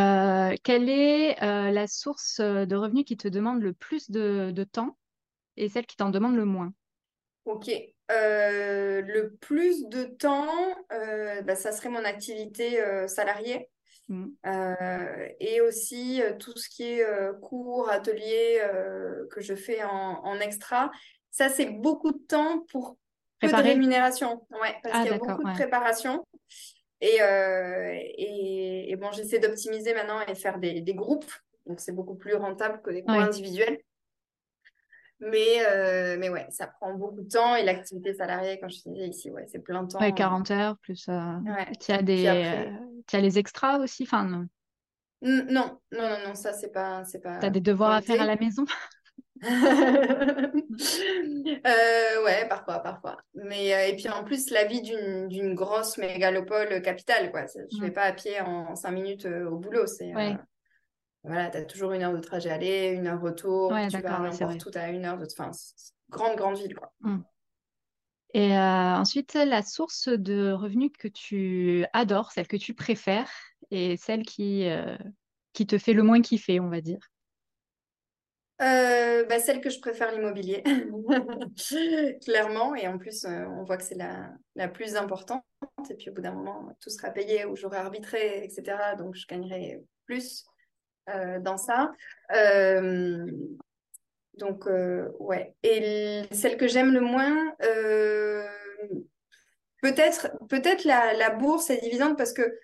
quelle 0.63 0.89
est 0.89 1.35
la 1.41 1.87
source 1.87 2.39
de 2.41 2.75
revenus 2.75 3.05
qui 3.05 3.17
te 3.17 3.27
demande 3.27 3.61
le 3.61 3.73
plus 3.73 4.09
de, 4.11 4.51
de 4.53 4.63
temps 4.63 4.97
et 5.57 5.69
celle 5.69 5.85
qui 5.87 5.97
t'en 5.97 6.09
demande 6.11 6.35
le 6.35 6.45
moins? 6.45 6.73
Ok. 7.45 7.71
Euh, 8.11 9.01
le 9.01 9.35
plus 9.35 9.87
de 9.87 10.03
temps, 10.03 10.75
euh, 10.91 11.41
ben, 11.41 11.55
ça 11.55 11.71
serait 11.71 11.89
mon 11.89 12.03
activité 12.03 12.81
euh, 12.81 13.07
salariée. 13.07 13.69
Mm, 14.09 14.27
et 15.39 15.61
aussi 15.61 16.21
tout 16.39 16.57
ce 16.57 16.67
qui 16.67 16.83
est 16.83 17.05
cours, 17.41 17.89
ateliers 17.89 18.61
que 19.29 19.39
je 19.39 19.55
fais 19.55 19.83
en, 19.83 19.89
en 20.23 20.39
extra. 20.39 20.91
Ça, 21.29 21.47
c'est 21.47 21.67
beaucoup 21.67 22.11
de 22.11 22.17
temps 22.17 22.65
pour 22.71 22.97
peu 23.39 23.47
de 23.47 23.55
rémunération. 23.55 24.45
Ouais, 24.51 24.75
parce 24.83 24.95
Ah, 24.97 25.01
qu'il 25.01 25.11
y 25.11 25.13
a 25.13 25.17
beaucoup 25.17 25.43
de 25.43 25.53
préparation. 25.53 26.25
Et, 26.99 27.19
et, 28.17 28.91
et 28.91 28.95
bon, 28.97 29.11
j'essaie 29.11 29.39
d'optimiser 29.39 29.93
maintenant 29.93 30.19
et 30.27 30.35
faire 30.35 30.59
des, 30.59 30.81
des 30.81 30.93
groupes. 30.93 31.31
Donc, 31.65 31.79
c'est 31.79 31.93
beaucoup 31.93 32.15
plus 32.15 32.35
rentable 32.35 32.81
que 32.81 32.91
des 32.91 33.03
cours 33.03 33.13
Ouais. 33.13 33.21
individuels. 33.21 33.79
Mais, 35.21 35.65
euh, 35.67 36.17
mais 36.19 36.29
ouais, 36.29 36.47
ça 36.49 36.67
prend 36.67 36.93
beaucoup 36.95 37.21
de 37.21 37.29
temps. 37.29 37.55
Et 37.55 37.63
l'activité 37.63 38.13
salariée, 38.13 38.59
quand 38.59 38.69
je 38.69 38.89
disais 38.89 39.07
ici, 39.07 39.31
ouais, 39.31 39.45
c'est 39.47 39.59
plein 39.59 39.85
temps. 39.85 39.99
Ouais, 39.99 40.11
euh, 40.11 40.15
40 40.15 40.51
heures 40.51 40.77
plus. 40.79 41.07
Euh... 41.09 41.13
ouais. 41.45 41.67
Tu 41.79 41.91
as 41.91 41.97
Puis 41.97 42.05
des, 42.05 42.27
après, 42.27 42.67
euh, 42.67 42.71
tu 43.07 43.15
as 43.15 43.21
les 43.21 43.37
extras 43.37 43.79
aussi. 43.79 44.03
Enfin, 44.03 44.25
non? 44.25 44.47
Non, 45.21 45.45
non, 45.51 45.79
non, 45.91 46.17
non, 46.27 46.35
ça, 46.35 46.51
c'est 46.53 46.71
pas, 46.71 47.03
c'est 47.03 47.21
tu 47.21 47.27
as 47.27 47.37
pas 47.37 47.49
des 47.51 47.61
devoirs 47.61 47.91
à 47.91 48.01
faire 48.01 48.21
à 48.21 48.25
la 48.25 48.35
maison? 48.35 48.65
Euh, 51.65 52.23
ouais, 52.23 52.47
parfois, 52.47 52.79
parfois. 52.79 53.17
Mais, 53.33 53.73
euh, 53.73 53.87
et 53.87 53.95
puis 53.95 54.07
en 54.09 54.23
plus, 54.23 54.49
la 54.51 54.65
vie 54.65 54.81
d'une 54.81 55.53
grosse 55.55 55.97
mégalopole 55.97 56.81
capitale, 56.81 57.31
quoi. 57.31 57.45
Je 57.47 57.81
vais 57.81 57.91
pas 57.91 58.03
à 58.03 58.13
pied 58.13 58.39
en 58.41 58.75
cinq 58.75 58.91
minutes 58.91 59.25
euh, 59.25 59.49
au 59.49 59.57
boulot. 59.57 59.87
C'est, 59.87 60.11
euh, 60.11 60.15
Ouais, 60.15 60.37
voilà, 61.23 61.49
tu 61.49 61.57
as 61.57 61.65
toujours 61.65 61.91
une 61.91 62.01
heure 62.01 62.13
de 62.13 62.19
trajet 62.19 62.49
aller, 62.49 62.89
une 62.89 63.07
heure 63.07 63.21
retour. 63.21 63.71
ouais, 63.71 63.87
Tu 63.87 63.97
vas 63.97 64.19
n'importe 64.19 64.71
tu 64.71 64.77
as 64.77 64.89
une 64.89 65.05
heure 65.05 65.17
de... 65.17 65.27
Enfin, 65.31 65.51
grande, 66.09 66.35
grande 66.35 66.57
ville, 66.57 66.75
quoi. 66.75 66.91
Mm. 67.01 67.19
Et 68.33 68.57
euh, 68.57 68.95
ensuite, 68.95 69.33
la 69.33 69.61
source 69.61 70.07
de 70.07 70.51
revenus 70.51 70.91
que 70.97 71.07
tu 71.09 71.85
adores, 71.93 72.31
celle 72.31 72.47
que 72.47 72.57
tu 72.57 72.73
préfères 72.73 73.29
et 73.71 73.97
celle 73.97 74.23
qui, 74.23 74.65
qui 75.51 75.67
te 75.67 75.77
fait 75.77 75.93
le 75.93 76.03
moins 76.03 76.21
kiffer, 76.21 76.59
on 76.59 76.69
va 76.69 76.81
dire 76.81 76.99
bah, 78.59 79.39
celle 79.39 79.61
que 79.61 79.69
je 79.69 79.79
préfère 79.79 80.11
l'immobilier, 80.11 80.63
clairement. 82.23 82.75
Et 82.75 82.87
en 82.87 82.97
plus, 82.97 83.25
on 83.25 83.63
voit 83.63 83.77
que 83.77 83.83
c'est 83.83 83.95
la, 83.95 84.29
la, 84.55 84.67
plus 84.67 84.95
importante. 84.95 85.43
Et 85.89 85.95
puis 85.95 86.09
au 86.09 86.13
bout 86.13 86.21
d'un 86.21 86.33
moment, 86.33 86.67
tout 86.79 86.89
sera 86.89 87.09
payé 87.09 87.45
ou 87.45 87.55
j'aurai 87.55 87.77
arbitré, 87.77 88.43
etc. 88.43 88.95
Donc 88.97 89.15
je 89.15 89.25
gagnerai 89.27 89.81
plus 90.05 90.45
dans 91.41 91.57
ça. 91.57 91.91
donc, 94.37 94.65
ouais. 95.19 95.53
Et 95.63 96.23
celle 96.31 96.57
que 96.57 96.67
j'aime 96.67 96.93
le 96.93 97.01
moins, 97.01 97.53
peut-être 99.81 100.31
peut 100.49 100.61
la, 100.85 101.13
la 101.13 101.29
bourse 101.31 101.69
est 101.69 101.81
divisante 101.81 102.17
parce 102.17 102.33
que 102.33 102.59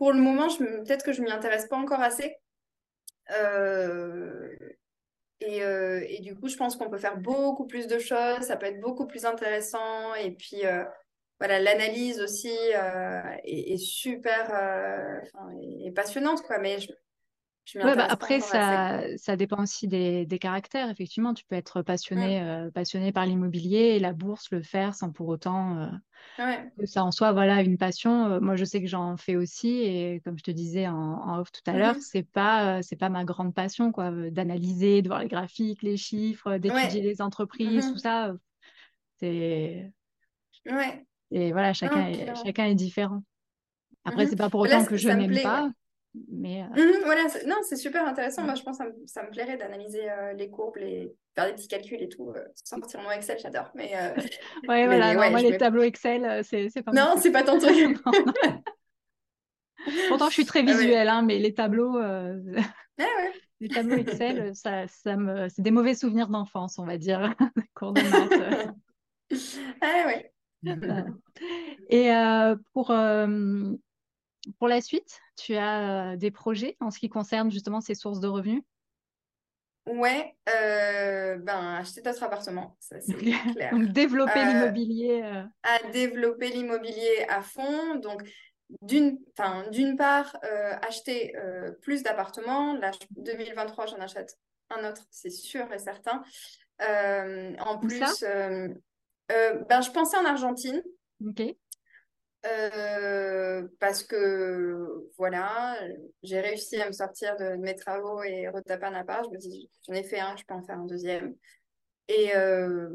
pour 0.00 0.12
le 0.12 0.18
moment, 0.18 0.48
peut-être 0.56 1.04
que 1.04 1.12
je 1.12 1.20
m'y 1.20 1.30
intéresse 1.30 1.66
pas 1.66 1.76
encore 1.76 2.00
assez. 2.00 2.34
Euh, 3.32 4.48
et, 5.40 5.62
euh, 5.62 6.00
du 6.20 6.34
coup, 6.34 6.48
je 6.48 6.56
pense 6.56 6.74
qu'on 6.74 6.88
peut 6.88 6.96
faire 6.98 7.18
beaucoup 7.18 7.66
plus 7.66 7.86
de 7.86 7.98
choses, 7.98 8.40
ça 8.40 8.56
peut 8.56 8.64
être 8.64 8.80
beaucoup 8.80 9.06
plus 9.06 9.26
intéressant. 9.26 10.14
Et 10.14 10.30
puis, 10.30 10.64
euh, 10.64 10.84
voilà, 11.38 11.60
l'analyse 11.60 12.18
aussi 12.20 12.50
est, 13.44 13.76
super 13.76 14.50
passionnante, 15.94 16.40
quoi. 16.42 16.58
Mais 16.58 16.78
je, 16.78 16.92
Ouais, 17.74 17.94
bah 17.94 18.06
après, 18.08 18.40
ça, 18.40 19.02
ça 19.16 19.36
dépend 19.36 19.62
aussi 19.62 19.86
des, 19.86 20.26
des, 20.26 20.38
caractères. 20.38 20.90
Effectivement, 20.90 21.34
tu 21.34 21.44
peux 21.44 21.54
être 21.54 21.82
passionné, 21.82 22.40
mm. 22.40 22.72
passionné 22.72 23.12
par 23.12 23.26
l'immobilier 23.26 23.94
et 23.94 23.98
la 24.00 24.12
bourse, 24.12 24.50
le 24.50 24.62
faire 24.62 24.94
sans 24.94 25.12
pour 25.12 25.28
autant 25.28 25.88
que 26.36 26.86
ça 26.86 27.04
en 27.04 27.10
soit 27.10 27.32
voilà, 27.32 27.62
une 27.62 27.78
passion. 27.78 28.40
moi, 28.40 28.56
je 28.56 28.64
sais 28.64 28.80
que 28.80 28.88
j'en 28.88 29.16
fais 29.16 29.36
aussi 29.36 29.68
et 29.68 30.20
comme 30.24 30.38
je 30.38 30.42
te 30.42 30.50
disais 30.50 30.88
en, 30.88 30.96
en 30.96 31.38
off 31.40 31.52
tout 31.52 31.68
à 31.70 31.74
l'heure, 31.74 31.96
mm-hmm. 31.96 32.00
c'est 32.10 32.22
pas, 32.22 32.82
c'est 32.82 32.96
pas 32.96 33.08
ma 33.08 33.24
grande 33.24 33.54
passion 33.54 33.92
quoi, 33.92 34.10
d'analyser, 34.30 35.02
de 35.02 35.08
voir 35.08 35.20
les 35.20 35.28
graphiques, 35.28 35.82
les 35.82 35.96
chiffres, 35.96 36.56
d'étudier 36.56 37.02
les 37.02 37.22
entreprises, 37.22 37.86
tout 37.88 37.94
mm-hmm. 37.94 37.98
ça. 37.98 38.34
C'est. 39.18 39.92
Et 41.30 41.52
voilà, 41.52 41.72
chacun, 41.72 42.08
est, 42.08 42.34
chacun 42.44 42.64
est 42.66 42.74
différent. 42.74 43.22
Après, 44.04 44.24
mm-hmm. 44.24 44.30
c'est 44.30 44.36
pas 44.36 44.50
pour 44.50 44.60
autant 44.60 44.84
que 44.84 44.96
je 44.96 45.08
n'aime 45.08 45.40
pas. 45.42 45.70
Mais, 46.28 46.62
euh, 46.62 46.66
voilà, 47.04 47.22
non, 47.46 47.58
c'est 47.62 47.76
super 47.76 48.04
intéressant. 48.04 48.42
Moi, 48.42 48.56
je 48.56 48.62
pense 48.62 48.78
que 48.78 48.84
ça, 49.06 49.22
me, 49.22 49.30
plairait 49.30 49.56
d'analyser 49.56 50.10
euh, 50.10 50.32
les 50.32 50.50
courbes, 50.50 50.74
les... 50.76 51.12
faire 51.36 51.46
des 51.46 51.52
petits 51.52 51.68
calculs 51.68 52.02
et 52.02 52.08
tout, 52.08 52.30
euh, 52.30 52.44
sans 52.64 52.78
sortir 52.78 53.00
mon 53.00 53.12
Excel, 53.12 53.38
j'adore. 53.40 53.70
Mais, 53.74 53.92
ouais, 54.68 54.86
voilà, 54.86 55.14
moi, 55.14 55.40
les 55.40 55.56
tableaux 55.56 55.82
Excel, 55.82 56.42
c'est 56.44 56.82
pas 56.82 56.90
Non, 56.92 57.14
c'est 57.16 57.30
pas 57.30 57.44
ton 57.44 57.58
truc. 57.58 57.96
Pourtant, 60.08 60.28
je 60.28 60.34
suis 60.34 60.44
très 60.44 60.60
ah 60.60 60.64
visuelle, 60.64 61.08
hein, 61.08 61.22
mais 61.22 61.38
les 61.38 61.54
tableaux, 61.54 61.96
ah 61.98 62.34
les 63.60 63.68
tableaux 63.68 63.96
Excel, 63.96 64.54
ça, 64.54 64.86
ça 64.88 65.16
me... 65.16 65.48
c'est 65.48 65.62
des 65.62 65.70
mauvais 65.70 65.94
souvenirs 65.94 66.28
d'enfance, 66.28 66.78
on 66.80 66.84
va 66.84 66.98
dire, 66.98 67.34
cours 67.74 67.92
de 67.92 68.02
maths. 68.02 68.74
ah 69.80 70.06
ouais. 70.06 70.32
Et 71.88 72.10
pour 72.72 72.92
pour 74.58 74.68
la 74.68 74.80
suite, 74.80 75.20
tu 75.40 75.56
as 75.56 76.12
euh, 76.12 76.16
des 76.16 76.30
projets 76.30 76.76
en 76.80 76.90
ce 76.90 76.98
qui 76.98 77.08
concerne 77.08 77.50
justement 77.50 77.80
ces 77.80 77.94
sources 77.94 78.20
de 78.20 78.28
revenus? 78.28 78.62
Ouais, 79.86 80.36
euh, 80.48 81.36
ben 81.38 81.76
acheter 81.76 82.02
d'autres 82.02 82.22
appartements, 82.22 82.76
ça 82.78 83.00
c'est 83.00 83.14
clair. 83.14 83.42
donc 83.72 83.88
développer 83.88 84.40
euh, 84.40 84.44
l'immobilier. 84.44 85.22
À 85.62 85.90
développer 85.90 86.50
l'immobilier 86.50 87.24
à 87.28 87.42
fond. 87.42 87.96
Donc 87.96 88.22
d'une, 88.82 89.18
d'une 89.72 89.96
part, 89.96 90.36
acheter 90.82 91.34
plus 91.80 92.02
d'appartements. 92.02 92.74
Là, 92.74 92.92
2023, 93.16 93.86
j'en 93.86 93.98
achète 93.98 94.38
un 94.68 94.88
autre, 94.88 95.02
c'est 95.10 95.30
sûr 95.30 95.72
et 95.72 95.78
certain. 95.78 96.22
en 97.58 97.78
plus, 97.78 98.22
ben, 98.22 99.80
je 99.80 99.90
pensais 99.90 100.18
en 100.18 100.24
Argentine. 100.26 100.82
Ok. 101.26 101.42
Euh, 102.46 103.68
parce 103.80 104.02
que 104.02 105.10
voilà, 105.18 105.78
j'ai 106.22 106.40
réussi 106.40 106.80
à 106.80 106.86
me 106.86 106.92
sortir 106.92 107.36
de, 107.36 107.56
mes 107.56 107.74
travaux 107.74 108.22
et 108.22 108.48
retaper 108.48 108.86
un 108.86 108.94
appart. 108.94 109.24
Je 109.26 109.30
me 109.30 109.38
dis, 109.38 109.70
j'en 109.86 109.94
ai 109.94 110.02
fait 110.02 110.20
un, 110.20 110.36
je 110.36 110.44
peux 110.44 110.54
en 110.54 110.62
faire 110.62 110.78
un 110.78 110.86
deuxième. 110.86 111.34
Et, 112.08 112.34
euh, 112.34 112.88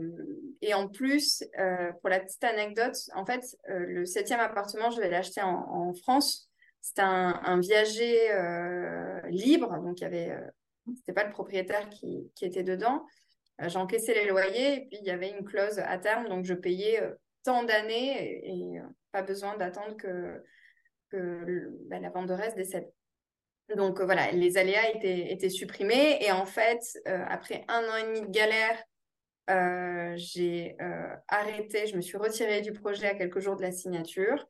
et 0.61 0.73
en 0.73 0.87
plus, 0.87 1.43
euh, 1.59 1.91
pour 2.01 2.09
la 2.09 2.19
petite 2.19 2.43
anecdote, 2.43 2.95
en 3.13 3.25
fait, 3.25 3.41
le 3.67 4.05
septième 4.05 4.39
appartement, 4.39 4.89
je 4.89 4.99
vais 4.99 5.09
l'acheter 5.09 5.41
en, 5.41 5.93
France. 5.93 6.49
C'était 6.81 7.03
un, 7.03 7.39
un, 7.43 7.59
viager 7.59 8.29
libre, 9.29 9.79
donc 9.83 9.99
il 9.99 10.03
y 10.03 10.07
avait, 10.07 10.37
c'était 10.97 11.13
pas 11.13 11.23
le 11.23 11.31
propriétaire 11.31 11.87
qui, 11.89 12.31
qui 12.35 12.45
était 12.45 12.63
dedans. 12.63 13.05
J'encaissais 13.59 14.13
les 14.13 14.27
loyers 14.27 14.75
et 14.75 14.85
puis 14.87 14.97
il 15.01 15.07
y 15.07 15.11
avait 15.11 15.29
une 15.29 15.45
clause 15.45 15.79
à 15.79 15.97
terme, 15.97 16.27
donc 16.27 16.45
je 16.45 16.53
payais 16.53 17.01
tant 17.43 17.63
d'années 17.63 18.41
et, 18.43 18.81
pas 19.15 19.21
besoin 19.21 19.55
d'attendre 19.55 19.95
que, 19.95 20.43
que 21.09 21.69
bah, 21.89 21.99
la 21.99 22.09
venderesse 22.09 22.53
décède. 22.53 22.91
Donc 23.73 24.01
euh, 24.01 24.05
voilà, 24.05 24.29
les 24.33 24.57
aléas 24.57 24.91
étaient, 24.93 25.31
étaient, 25.31 25.49
supprimés 25.49 26.17
et 26.19 26.33
en 26.33 26.45
fait, 26.45 26.81
euh, 27.07 27.23
après 27.29 27.63
un 27.69 27.81
an 27.83 27.95
et 27.95 28.03
demi 28.03 28.21
de 28.27 28.31
galère, 28.31 28.77
euh, 29.49 30.13
j'ai 30.17 30.75
arrêté, 31.29 31.87
je 31.87 31.95
me 31.95 32.01
suis 32.01 32.17
retirée 32.17 32.61
du 32.61 32.73
projet 32.73 33.07
à 33.07 33.15
quelques 33.15 33.39
jours 33.39 33.55
de 33.55 33.61
la 33.61 33.71
signature. 33.71 34.45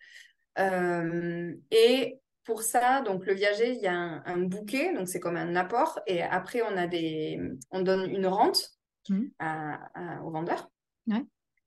et 0.58 2.20
pour 2.44 2.62
ça, 2.62 3.02
donc 3.02 3.26
le 3.26 3.34
viager, 3.34 3.72
il 3.72 3.82
y 3.82 3.88
a 3.88 3.94
un, 3.94 4.38
bouquet, 4.38 4.94
donc 4.94 5.08
c'est 5.08 5.20
comme 5.20 5.36
un 5.36 5.56
apport, 5.56 6.00
et 6.08 6.22
après 6.22 6.62
on 6.62 6.78
a 6.78 6.88
des, 6.88 7.40
on 7.72 7.82
donne 7.82 8.10
une 8.10 8.28
rente 8.28 8.70
mmh. 9.10 9.24
à, 9.40 10.22
au 10.24 10.32
vendeur. 10.32 10.70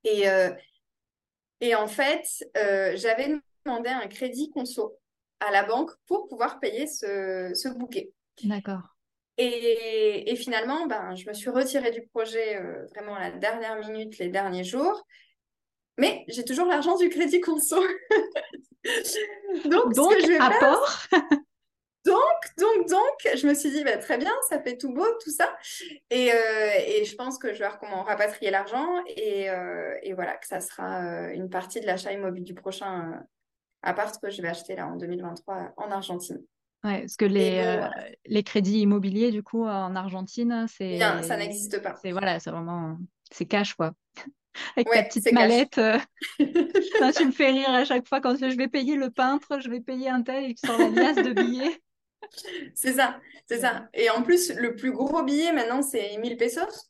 Et, 0.04 0.24
et 1.60 1.74
en 1.74 1.86
fait, 1.86 2.24
euh, 2.56 2.92
j'avais 2.96 3.36
demandé 3.64 3.88
un 3.88 4.06
crédit 4.06 4.50
conso 4.50 4.98
à 5.40 5.50
la 5.50 5.64
banque 5.64 5.90
pour 6.06 6.28
pouvoir 6.28 6.60
payer 6.60 6.86
ce, 6.86 7.52
ce 7.54 7.68
bouquet. 7.68 8.12
D'accord. 8.44 8.96
Et, 9.36 10.30
et, 10.30 10.36
finalement, 10.36 10.86
ben, 10.86 11.14
je 11.14 11.28
me 11.28 11.32
suis 11.32 11.48
retirée 11.50 11.92
du 11.92 12.02
projet 12.08 12.56
euh, 12.56 12.86
vraiment 12.86 13.14
à 13.14 13.30
la 13.30 13.30
dernière 13.30 13.78
minute, 13.78 14.18
les 14.18 14.28
derniers 14.28 14.64
jours. 14.64 15.06
Mais 15.96 16.24
j'ai 16.28 16.44
toujours 16.44 16.66
l'argent 16.66 16.96
du 16.96 17.08
crédit 17.08 17.40
conso. 17.40 17.80
Donc, 19.64 19.94
Donc 19.94 20.12
ce 20.12 20.16
que 20.16 20.22
je 20.22 20.28
vais 20.28 20.38
apport 20.38 21.06
Donc, 22.08 22.56
donc, 22.56 22.88
donc, 22.88 23.36
je 23.36 23.46
me 23.46 23.54
suis 23.54 23.70
dit, 23.70 23.84
bah, 23.84 23.98
très 23.98 24.16
bien, 24.16 24.32
ça 24.48 24.60
fait 24.60 24.78
tout 24.78 24.92
beau, 24.92 25.06
tout 25.22 25.30
ça. 25.30 25.54
Et, 26.10 26.32
euh, 26.32 26.70
et 26.86 27.04
je 27.04 27.14
pense 27.16 27.38
que 27.38 27.48
je 27.48 27.58
vais 27.58 27.66
voir 27.66 27.78
comment 27.78 28.02
rapatrier 28.02 28.50
l'argent 28.50 28.88
et, 29.06 29.50
euh, 29.50 29.94
et, 30.02 30.14
voilà, 30.14 30.36
que 30.36 30.46
ça 30.46 30.60
sera 30.60 31.04
euh, 31.04 31.34
une 31.34 31.50
partie 31.50 31.80
de 31.80 31.86
l'achat 31.86 32.12
immobilier 32.12 32.44
du 32.44 32.54
prochain 32.54 33.22
appart 33.82 34.18
que 34.20 34.30
je 34.30 34.40
vais 34.40 34.48
acheter 34.48 34.74
là 34.74 34.86
en 34.86 34.96
2023 34.96 35.74
en 35.76 35.90
Argentine. 35.90 36.42
Ouais, 36.84 37.00
parce 37.00 37.16
que 37.16 37.24
les, 37.24 37.86
les 38.24 38.42
crédits 38.42 38.80
immobiliers, 38.80 39.30
du 39.30 39.42
coup, 39.42 39.64
en 39.64 39.94
Argentine, 39.94 40.66
c'est. 40.68 40.98
ça 40.98 41.36
n'existe 41.36 41.82
pas. 41.82 41.96
C'est 42.00 42.12
voilà, 42.12 42.40
c'est 42.40 42.50
vraiment. 42.50 42.96
C'est 43.30 43.44
cash, 43.44 43.74
quoi. 43.74 43.92
Avec 44.76 44.88
ta 44.90 45.02
petite 45.02 45.32
mallette. 45.32 45.80
tu 46.38 47.26
me 47.26 47.32
fais 47.32 47.50
rire 47.50 47.70
à 47.70 47.84
chaque 47.84 48.08
fois 48.08 48.20
quand 48.20 48.36
je 48.36 48.56
vais 48.56 48.68
payer 48.68 48.96
le 48.96 49.10
peintre, 49.10 49.60
je 49.60 49.68
vais 49.68 49.80
payer 49.80 50.08
un 50.08 50.22
tel 50.22 50.50
et 50.50 50.54
tu 50.54 50.66
sors 50.66 50.78
la 50.78 50.88
liasse 50.88 51.16
de 51.16 51.32
billets. 51.32 51.80
C'est 52.74 52.92
ça, 52.92 53.20
c'est 53.46 53.58
ça. 53.58 53.88
Et 53.94 54.10
en 54.10 54.22
plus, 54.22 54.52
le 54.54 54.74
plus 54.74 54.92
gros 54.92 55.22
billet 55.22 55.52
maintenant, 55.52 55.82
c'est 55.82 56.16
1000 56.18 56.36
pesos. 56.36 56.88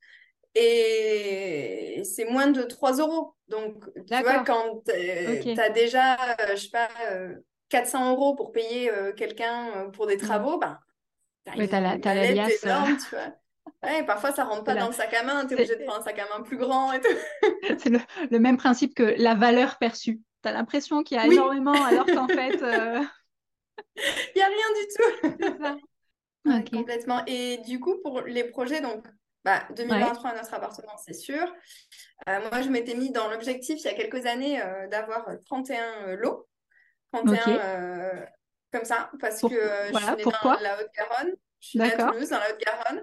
Et 0.54 2.02
c'est 2.04 2.24
moins 2.24 2.48
de 2.48 2.62
3 2.62 2.94
euros. 2.94 3.34
Donc, 3.48 3.84
tu 3.94 4.22
vois, 4.22 4.44
quand 4.44 4.82
tu 4.86 5.60
as 5.60 5.70
déjà, 5.70 6.14
euh, 6.14 6.56
je 6.56 6.56
sais 6.56 6.70
pas, 6.70 6.88
400 7.68 8.02
euh, 8.02 8.10
euros 8.10 8.34
pour 8.34 8.52
payer 8.52 8.90
euh, 8.90 9.12
quelqu'un 9.12 9.90
pour 9.92 10.06
des 10.06 10.16
travaux, 10.16 10.58
ben, 10.58 10.78
tu 11.44 11.50
as, 11.74 11.80
la. 11.80 11.94
Énorme, 11.94 12.96
tu 12.96 13.14
vois. 13.14 13.34
Ouais, 13.84 14.02
parfois, 14.04 14.32
ça 14.32 14.44
rentre 14.44 14.64
pas 14.64 14.74
dans 14.74 14.88
le 14.88 14.92
sac 14.92 15.14
à 15.14 15.22
main. 15.22 15.46
Tu 15.46 15.52
es 15.52 15.54
obligé 15.54 15.76
de 15.76 15.84
prendre 15.84 16.00
un 16.00 16.02
sac 16.02 16.18
à 16.18 16.26
main 16.36 16.42
plus 16.42 16.56
grand 16.56 16.92
et 16.92 17.00
tout. 17.00 17.08
c'est 17.78 17.90
le, 17.90 18.38
même 18.38 18.56
principe 18.56 18.94
que 18.94 19.14
la 19.18 19.34
valeur 19.34 19.78
perçue. 19.78 20.20
Tu 20.42 20.48
as 20.48 20.52
l'impression 20.52 21.02
qu'il 21.02 21.18
y 21.18 21.20
a 21.20 21.26
énormément, 21.26 21.84
alors 21.84 22.06
qu'en 22.06 22.26
fait. 22.26 22.58
Il 23.96 24.32
n'y 24.36 24.42
a 24.42 24.46
rien 24.46 24.66
du 24.80 24.86
tout. 24.96 25.88
Complètement. 26.76 27.22
Et 27.26 27.58
du 27.58 27.80
coup, 27.80 27.98
pour 28.02 28.22
les 28.22 28.44
projets, 28.44 28.80
donc, 28.80 29.06
bah, 29.44 29.64
2023, 29.76 30.34
notre 30.34 30.54
appartement, 30.54 30.96
c'est 30.96 31.14
sûr. 31.14 31.52
Euh, 32.28 32.40
moi, 32.50 32.62
je 32.62 32.68
m'étais 32.68 32.94
mis 32.94 33.10
dans 33.10 33.28
l'objectif 33.28 33.78
il 33.80 33.84
y 33.84 33.88
a 33.88 33.94
quelques 33.94 34.26
années 34.26 34.62
euh, 34.62 34.88
d'avoir 34.88 35.26
31 35.46 36.08
euh, 36.08 36.16
lots. 36.16 36.48
31 37.12 38.26
comme 38.70 38.84
ça, 38.84 39.10
parce 39.18 39.40
que 39.40 39.48
je 39.48 39.96
suis 39.96 40.16
née 40.16 40.24
dans 40.24 40.52
la 40.60 40.78
Haute-Garonne. 40.78 41.34
Je 41.58 41.68
suis 41.68 41.78
née 41.78 41.94
à 41.94 41.96
Toulouse, 41.96 42.28
dans 42.28 42.38
la 42.38 42.50
Haute-Garonne. 42.50 43.02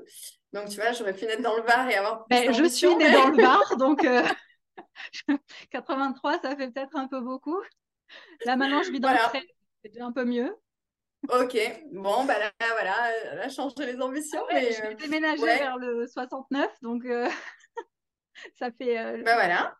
Donc, 0.53 0.69
tu 0.69 0.75
vois, 0.75 0.91
j'aurais 0.91 1.13
pu 1.13 1.25
naître 1.25 1.41
dans 1.41 1.55
le 1.55 1.63
Var 1.63 1.89
et 1.89 1.95
avoir. 1.95 2.23
Ben, 2.29 2.53
je 2.53 2.63
suis 2.65 2.95
née 2.95 3.11
dans 3.11 3.29
le 3.29 3.41
Var, 3.41 3.75
donc 3.77 4.07
83, 5.71 6.39
ça 6.41 6.55
fait 6.55 6.69
peut-être 6.69 6.95
un 6.95 7.07
peu 7.07 7.19
beaucoup. 7.19 7.59
Là, 8.45 8.55
maintenant, 8.55 8.83
je 8.83 8.91
vis 8.91 8.99
dans 8.99 9.11
le 9.11 9.17
Trait, 9.17 9.43
c'est 9.83 9.89
déjà 9.91 10.05
un 10.05 10.11
peu 10.11 10.23
mieux. 10.23 10.55
Ok, 11.29 11.57
bon, 11.91 12.23
bah 12.25 12.37
là, 12.39 12.51
voilà, 12.59 13.11
elle 13.31 13.39
a 13.39 13.49
changé 13.49 13.75
les 13.79 13.99
ambitions. 14.01 14.43
Ah 14.49 14.53
mais, 14.53 14.71
je 14.71 14.81
vais 14.81 14.93
euh, 14.93 14.95
déménager 14.95 15.41
ouais. 15.41 15.57
vers 15.57 15.77
le 15.77 16.07
69, 16.07 16.69
donc 16.81 17.05
euh, 17.05 17.27
ça 18.59 18.69
fait 18.71 18.97
euh, 18.97 19.23
bah 19.23 19.35
voilà. 19.35 19.75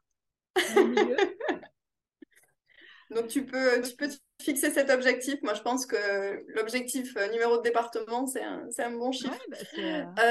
Donc 3.11 3.27
tu 3.27 3.45
peux, 3.45 3.81
tu 3.83 3.95
peux 3.95 4.09
te 4.09 4.15
fixer 4.41 4.71
cet 4.71 4.89
objectif. 4.89 5.35
Moi, 5.43 5.53
je 5.53 5.61
pense 5.61 5.85
que 5.85 6.43
l'objectif 6.55 7.15
euh, 7.17 7.27
numéro 7.29 7.57
de 7.57 7.61
département, 7.61 8.25
c'est 8.25 8.41
un, 8.41 8.65
c'est 8.71 8.83
un 8.83 8.91
bon 8.91 9.11
chiffre. 9.11 9.39
Ouais, 9.77 10.05
bah, 10.15 10.23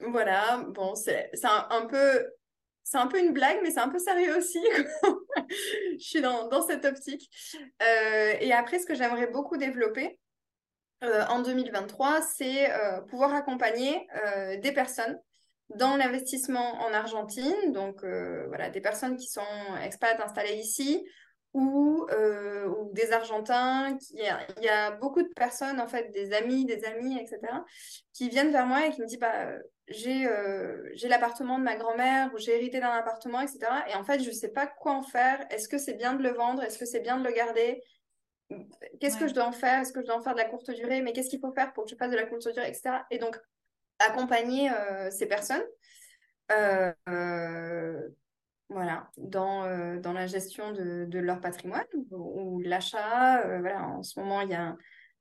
voilà, 0.00 0.64
bon, 0.68 0.94
c'est 0.94 1.30
c'est 1.32 1.46
un, 1.46 1.66
un 1.70 1.86
peu, 1.86 2.26
c'est 2.86 2.98
un 2.98 3.08
peu 3.08 3.18
une 3.18 3.32
blague, 3.32 3.58
mais 3.64 3.72
c'est 3.72 3.80
un 3.80 3.88
peu 3.88 3.98
sérieux 3.98 4.36
aussi. 4.36 4.60
Je 5.98 5.98
suis 5.98 6.20
dans, 6.20 6.62
cette 6.62 6.84
optique. 6.84 7.28
Euh, 7.82 8.34
et 8.38 8.52
après, 8.52 8.78
ce 8.78 8.86
que 8.86 8.94
j'aimerais 8.94 9.26
beaucoup 9.26 9.56
développer 9.56 10.20
euh, 11.02 11.24
en 11.28 11.40
2023, 11.40 12.22
c'est 12.22 12.70
euh, 12.70 13.00
pouvoir 13.00 13.34
accompagner 13.34 14.06
des 14.62 14.70
personnes 14.70 15.18
dans 15.70 15.96
l'investissement 15.96 16.74
en 16.80 16.92
Argentine, 16.92 17.72
donc 17.72 18.04
voilà, 18.04 18.70
des 18.70 18.80
personnes 18.80 19.16
qui 19.16 19.26
sont 19.26 19.42
expats 19.82 20.20
installées 20.20 20.54
ici, 20.54 21.04
ou, 21.54 22.06
ou 22.06 22.92
des 22.92 23.10
Argentins. 23.10 23.96
Qui, 23.96 24.14
il, 24.14 24.24
y 24.24 24.28
a, 24.28 24.38
il 24.58 24.62
y 24.62 24.68
a 24.68 24.92
beaucoup 24.92 25.22
de 25.22 25.32
personnes, 25.34 25.80
en 25.80 25.88
fait, 25.88 26.12
des 26.12 26.32
amis, 26.32 26.64
des 26.66 26.84
amis, 26.84 27.18
etc., 27.18 27.40
qui 28.12 28.28
viennent 28.28 28.52
vers 28.52 28.66
moi 28.66 28.86
et 28.86 28.90
qui 28.90 29.00
me 29.00 29.06
disent, 29.06 29.18
bah, 29.18 29.48
j'ai 29.88 30.26
euh, 30.26 30.90
l'appartement 31.04 31.58
de 31.58 31.64
ma 31.64 31.76
grand-mère 31.76 32.32
ou 32.34 32.38
j'ai 32.38 32.56
hérité 32.56 32.80
d'un 32.80 32.90
appartement, 32.90 33.40
etc. 33.40 33.60
Et 33.88 33.94
en 33.94 34.04
fait, 34.04 34.20
je 34.20 34.28
ne 34.28 34.34
sais 34.34 34.52
pas 34.52 34.66
quoi 34.66 34.92
en 34.92 35.02
faire. 35.02 35.46
Est-ce 35.50 35.68
que 35.68 35.78
c'est 35.78 35.94
bien 35.94 36.14
de 36.14 36.22
le 36.22 36.30
vendre? 36.30 36.62
Est-ce 36.62 36.78
que 36.78 36.86
c'est 36.86 37.00
bien 37.00 37.18
de 37.18 37.24
le 37.24 37.32
garder? 37.32 37.82
Qu'est-ce 39.00 39.16
que 39.16 39.28
je 39.28 39.34
dois 39.34 39.46
en 39.46 39.52
faire? 39.52 39.80
Est-ce 39.80 39.92
que 39.92 40.00
je 40.00 40.06
dois 40.06 40.16
en 40.16 40.22
faire 40.22 40.34
de 40.34 40.40
la 40.40 40.44
courte 40.46 40.70
durée? 40.70 41.02
Mais 41.02 41.12
qu'est-ce 41.12 41.28
qu'il 41.28 41.40
faut 41.40 41.52
faire 41.52 41.72
pour 41.72 41.84
que 41.84 41.90
je 41.90 41.96
fasse 41.96 42.10
de 42.10 42.16
la 42.16 42.26
courte 42.26 42.48
durée, 42.52 42.68
etc. 42.68 43.04
Et 43.10 43.18
donc, 43.18 43.38
accompagner 43.98 44.70
euh, 44.70 45.10
ces 45.10 45.26
personnes 45.26 45.64
euh, 46.52 46.92
euh, 47.08 48.08
voilà, 48.68 49.10
dans, 49.16 49.96
dans 50.00 50.12
la 50.12 50.26
gestion 50.26 50.72
de, 50.72 51.04
de 51.06 51.18
leur 51.20 51.40
patrimoine 51.40 51.86
ou, 52.10 52.56
ou 52.56 52.60
l'achat. 52.60 53.40
voilà, 53.60 53.86
en 53.86 54.02
ce 54.02 54.18
moment, 54.18 54.40
il 54.40 54.50
y 54.50 54.54
a 54.54 54.62
un, 54.62 54.78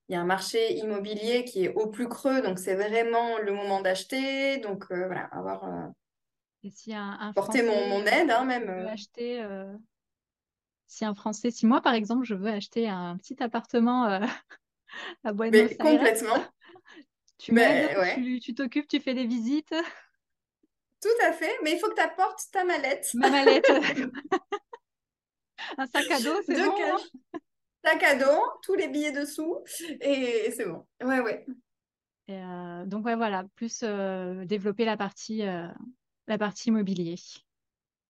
il 0.10 0.14
y 0.14 0.16
a 0.16 0.22
un 0.22 0.26
marché 0.26 0.74
immobilier 0.78 1.46
qui 1.46 1.66
est 1.66 1.74
au 1.76 1.88
plus 1.90 2.08
creux, 2.10 2.42
donc 2.42 2.60
c'est 2.60 2.76
vraiment 2.76 3.38
le 3.40 3.52
moment 3.54 3.82
d'acheter. 3.82 4.58
Donc 4.60 4.86
euh, 4.92 5.06
voilà, 5.08 5.26
avoir 5.32 5.64
euh, 5.66 5.88
Et 6.64 6.72
si 6.72 6.94
un, 6.94 7.18
un 7.20 7.34
porté 7.34 7.62
mon, 7.64 8.06
aide, 8.06 8.32
hein, 8.32 8.46
même. 8.46 8.70
euh, 8.70 8.88
acheter, 8.90 9.42
euh, 9.44 9.66
si 10.88 11.06
un 11.06 11.14
Français, 11.16 11.52
si 11.52 11.66
moi 11.66 11.82
par 11.82 11.94
exemple, 11.94 12.26
je 12.26 12.36
veux 12.36 12.50
acheter 12.50 12.88
un 12.90 13.18
petit 13.18 13.42
appartement 13.44 14.06
à 15.24 15.34
Buenos 15.34 15.72
Aires, 15.80 15.82
complètement. 15.82 16.46
tu 17.38 17.52
Mais, 17.52 17.54
m'aides, 17.54 17.98
ouais. 17.98 18.40
tu 18.42 18.54
t'occupes, 18.56 18.88
tu 18.88 19.00
fais 19.00 19.14
des 19.14 19.28
visites, 19.28 19.74
Tout 21.02 21.10
à 21.26 21.32
fait, 21.34 21.58
mais 21.64 21.74
il 21.74 21.80
faut 21.80 21.90
que 21.90 21.96
tu 21.96 22.02
apportes 22.02 22.40
ta 22.52 22.64
mallette. 22.66 23.10
ma 23.14 23.30
mallette, 23.30 23.70
un 25.78 25.88
sac 25.88 26.12
à 26.12 26.20
dos, 26.20 26.42
c'est 26.46 26.60
bon, 26.60 26.92
hein? 26.92 26.98
cash, 26.98 27.12
sac 27.86 28.04
à 28.04 28.16
dos, 28.16 28.42
tous 28.64 28.76
les 28.76 28.88
billets 28.88 29.12
dessous, 29.12 29.64
et, 30.02 30.48
et 30.48 30.52
c'est 30.52 30.66
bon. 30.66 30.86
Ouais, 31.04 31.20
ouais. 31.20 31.46
Et, 32.28 32.34
euh, 32.38 32.86
donc 32.86 33.06
ouais, 33.06 33.16
voilà, 33.16 33.46
plus 33.56 33.82
euh, 33.84 34.46
développer 34.46 34.86
la 34.86 34.98
partie, 34.98 35.44
euh, 35.44 35.68
la 36.28 36.38
partie 36.38 36.70
immobilier. 36.70 37.16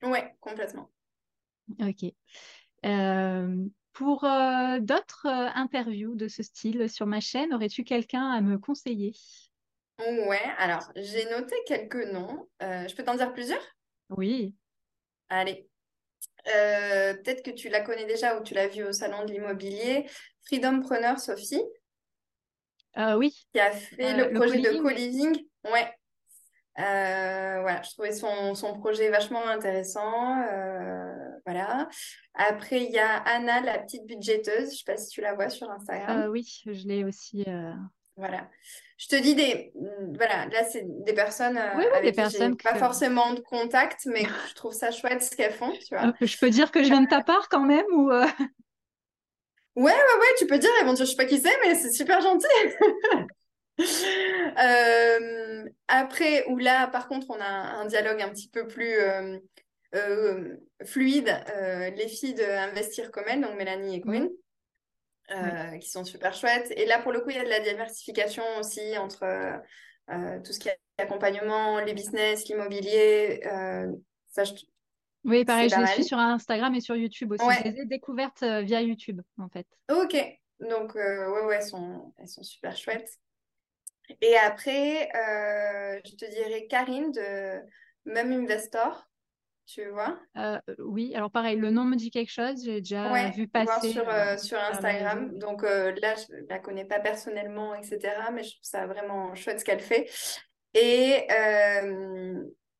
Ouais, 0.04 0.36
complètement. 0.40 0.90
Ok. 1.80 2.06
Pour 3.94 4.22
d'autres 4.82 5.28
interviews 5.28 6.16
de 6.16 6.28
ce 6.28 6.44
style 6.44 6.90
sur 6.90 7.06
ma 7.06 7.20
chaîne, 7.20 7.54
aurais-tu 7.54 7.84
quelqu'un 7.84 8.30
à 8.32 8.42
me 8.42 8.58
conseiller? 8.58 9.14
Ouais, 10.00 10.44
alors 10.58 10.92
j'ai 10.96 11.26
noté 11.30 11.56
quelques 11.66 12.06
noms. 12.12 12.48
Je 12.62 12.94
peux 12.96 13.04
t'en 13.04 13.16
dire 13.16 13.34
plusieurs? 13.34 13.64
Oui. 14.10 14.56
Allez. 15.30 15.70
Euh, 16.54 17.14
peut-être 17.16 17.44
que 17.44 17.52
tu 17.52 17.70
la 17.70 17.82
connais 17.82 18.06
déjà 18.06 18.38
ou 18.40 18.44
tu 18.44 18.54
l'as 18.54 18.68
vue 18.68 18.84
au 18.84 18.92
salon 18.92 19.26
de 19.26 19.32
l'immobilier. 19.32 20.10
Freedompreneur 20.46 21.20
Sophie, 21.20 21.64
Euh, 22.98 23.16
oui. 23.18 23.34
qui 23.54 23.60
a 23.60 23.72
fait 23.72 24.14
Euh, 24.14 24.18
le 24.28 24.32
le 24.32 24.40
projet 24.40 24.60
de 24.62 24.80
co-living. 24.82 25.46
Ouais. 25.66 25.92
Euh, 26.78 27.62
voilà, 27.62 27.82
je 27.84 27.92
trouvais 27.92 28.12
son, 28.12 28.54
son 28.54 28.78
projet 28.80 29.10
vachement 29.10 29.46
intéressant. 29.48 30.36
voilà. 31.46 31.88
Après, 32.34 32.84
il 32.84 32.92
y 32.92 33.00
a 33.00 33.16
Anna, 33.24 33.62
la 33.62 33.80
petite 33.80 34.06
budgéteuse. 34.06 34.72
Je 34.72 34.78
sais 34.78 34.84
pas 34.86 34.98
si 34.98 35.10
tu 35.10 35.22
la 35.22 35.34
vois 35.36 35.50
sur 35.50 35.70
Instagram. 35.72 36.30
Oui, 36.32 36.62
je 36.66 36.88
l'ai 36.88 37.04
aussi. 37.06 37.46
Voilà. 38.17 38.49
Je 38.97 39.08
te 39.08 39.15
dis 39.21 39.36
des. 39.36 39.73
Voilà, 40.15 40.45
là, 40.45 40.63
c'est 40.63 40.84
des 40.86 41.13
personnes 41.13 41.58
euh, 41.58 41.73
Oui, 41.75 41.84
oui, 41.86 41.97
avec 41.97 42.15
des 42.15 42.21
personnes 42.21 42.56
pas 42.56 42.75
forcément 42.75 43.34
de 43.34 43.41
contact, 43.41 44.06
mais 44.06 44.23
je 44.49 44.54
trouve 44.56 44.73
ça 44.73 44.91
chouette 44.91 45.21
ce 45.21 45.36
qu'elles 45.36 45.54
font, 45.54 45.71
tu 45.71 45.95
vois. 45.95 46.08
Euh, 46.08 46.13
je 46.21 46.38
peux 46.38 46.49
dire 46.49 46.71
que 46.71 46.82
je 46.82 46.88
viens 46.88 47.01
de 47.01 47.10
ta 47.10 47.21
part 47.21 47.49
quand 47.49 47.65
même 47.65 47.86
ou 47.91 48.12
euh, 48.12 48.25
Ouais, 49.75 49.91
ouais, 49.91 49.91
ouais, 49.91 50.36
tu 50.38 50.47
peux 50.47 50.58
dire, 50.58 50.69
elles 50.80 50.86
vont 50.86 50.93
dire, 50.93 51.06
je 51.06 51.12
sais 51.12 51.17
pas 51.17 51.25
qui 51.25 51.39
c'est, 51.39 51.58
mais 51.65 51.75
c'est 51.75 51.91
super 51.91 52.21
gentil. 52.21 52.47
Euh, 53.78 55.65
après, 55.89 56.45
où 56.47 56.58
là, 56.58 56.88
par 56.88 57.10
contre, 57.10 57.30
on 57.30 57.41
a 57.41 57.45
un 57.45 57.86
dialogue 57.88 58.21
un 58.21 58.30
petit 58.30 58.47
peu 58.47 58.65
plus 58.65 58.95
fluide, 60.86 61.43
les 61.97 62.08
filles 62.08 62.36
de 62.36 62.69
Investir 62.69 63.12
comme 63.12 63.25
elles, 63.28 63.41
donc 63.41 63.58
Mélanie 63.58 63.97
et 63.97 64.01
Corinne, 64.01 64.30
euh, 65.32 65.78
qui 65.78 65.90
sont 65.90 66.06
super 66.06 66.34
chouettes. 66.34 66.72
Et 66.76 66.86
là, 66.86 67.00
pour 67.00 67.12
le 67.12 67.22
coup, 67.22 67.30
il 67.32 67.36
y 67.36 67.40
a 67.40 67.44
de 67.44 67.50
la 67.50 67.60
diversification 67.60 68.44
aussi 68.60 68.98
entre 68.98 69.24
euh, 69.24 70.40
tout 70.44 70.54
ce 70.54 70.60
qui 70.60 70.70
est 70.70 70.80
accompagnement, 70.98 71.80
les 71.80 71.94
business, 71.94 72.48
l'immobilier. 72.48 73.42
euh, 73.46 73.88
ça, 74.30 74.44
je- 74.44 74.54
Oui, 75.24 75.44
pareil, 75.46 75.70
je 75.70 75.80
les 75.80 75.88
suis 75.88 76.04
sur 76.04 76.18
Instagram 76.20 76.76
et 76.76 76.82
sur 76.82 76.96
YouTube 76.96 77.32
aussi. 77.32 77.46
Ouais. 77.46 77.58
Je 77.64 77.70
les 77.72 77.82
ai 77.82 77.86
découvertes 77.86 78.44
via 78.44 78.82
YouTube, 78.82 79.22
en 79.40 79.50
fait. 79.50 79.68
Ok, 79.90 80.16
donc 80.60 80.96
euh, 80.96 81.30
ouais, 81.32 81.46
ouais, 81.46 81.56
elles 81.56 81.64
sont, 81.68 82.14
elles 82.18 82.28
sont 82.30 82.44
super 82.44 82.76
chouettes. 82.78 83.10
Et 84.22 84.38
après, 84.38 85.10
euh, 85.16 86.00
je 86.06 86.12
te 86.16 86.30
dirais 86.30 86.68
Karine 86.68 87.12
de 87.12 87.60
Même 88.06 88.32
Investor, 88.32 89.08
tu 89.65 89.88
vois? 89.89 90.19
Euh, 90.38 90.60
oui, 90.80 91.13
alors 91.15 91.32
pareil, 91.32 91.58
le 91.58 91.71
nom 91.71 91.84
me 91.84 91.95
dit 91.95 92.12
quelque 92.12 92.32
chose. 92.32 92.63
J'ai 92.63 92.82
déjà 92.82 93.12
Ouais, 93.12 93.32
vu 93.32 93.47
voir 93.54 93.80
passer 93.80 93.91
sur, 93.91 94.08
euh, 94.08 94.34
euh, 94.34 94.38
sur 94.38 94.60
Instagram. 94.60 95.38
Donc 95.39 95.63
là, 95.63 96.15
je 96.15 96.45
la 96.49 96.60
connais 96.60 96.86
pas 96.86 96.99
personnellement, 96.99 97.75
etc. 97.75 98.32
Mais 98.34 98.43
je 98.43 98.51
trouve 98.51 98.63
ça 98.63 98.88
vraiment 98.88 99.34
chouette 99.36 99.60
ce 99.60 99.65
qu'elle 99.65 99.80
fait. 99.80 100.10
Et, 100.73 101.25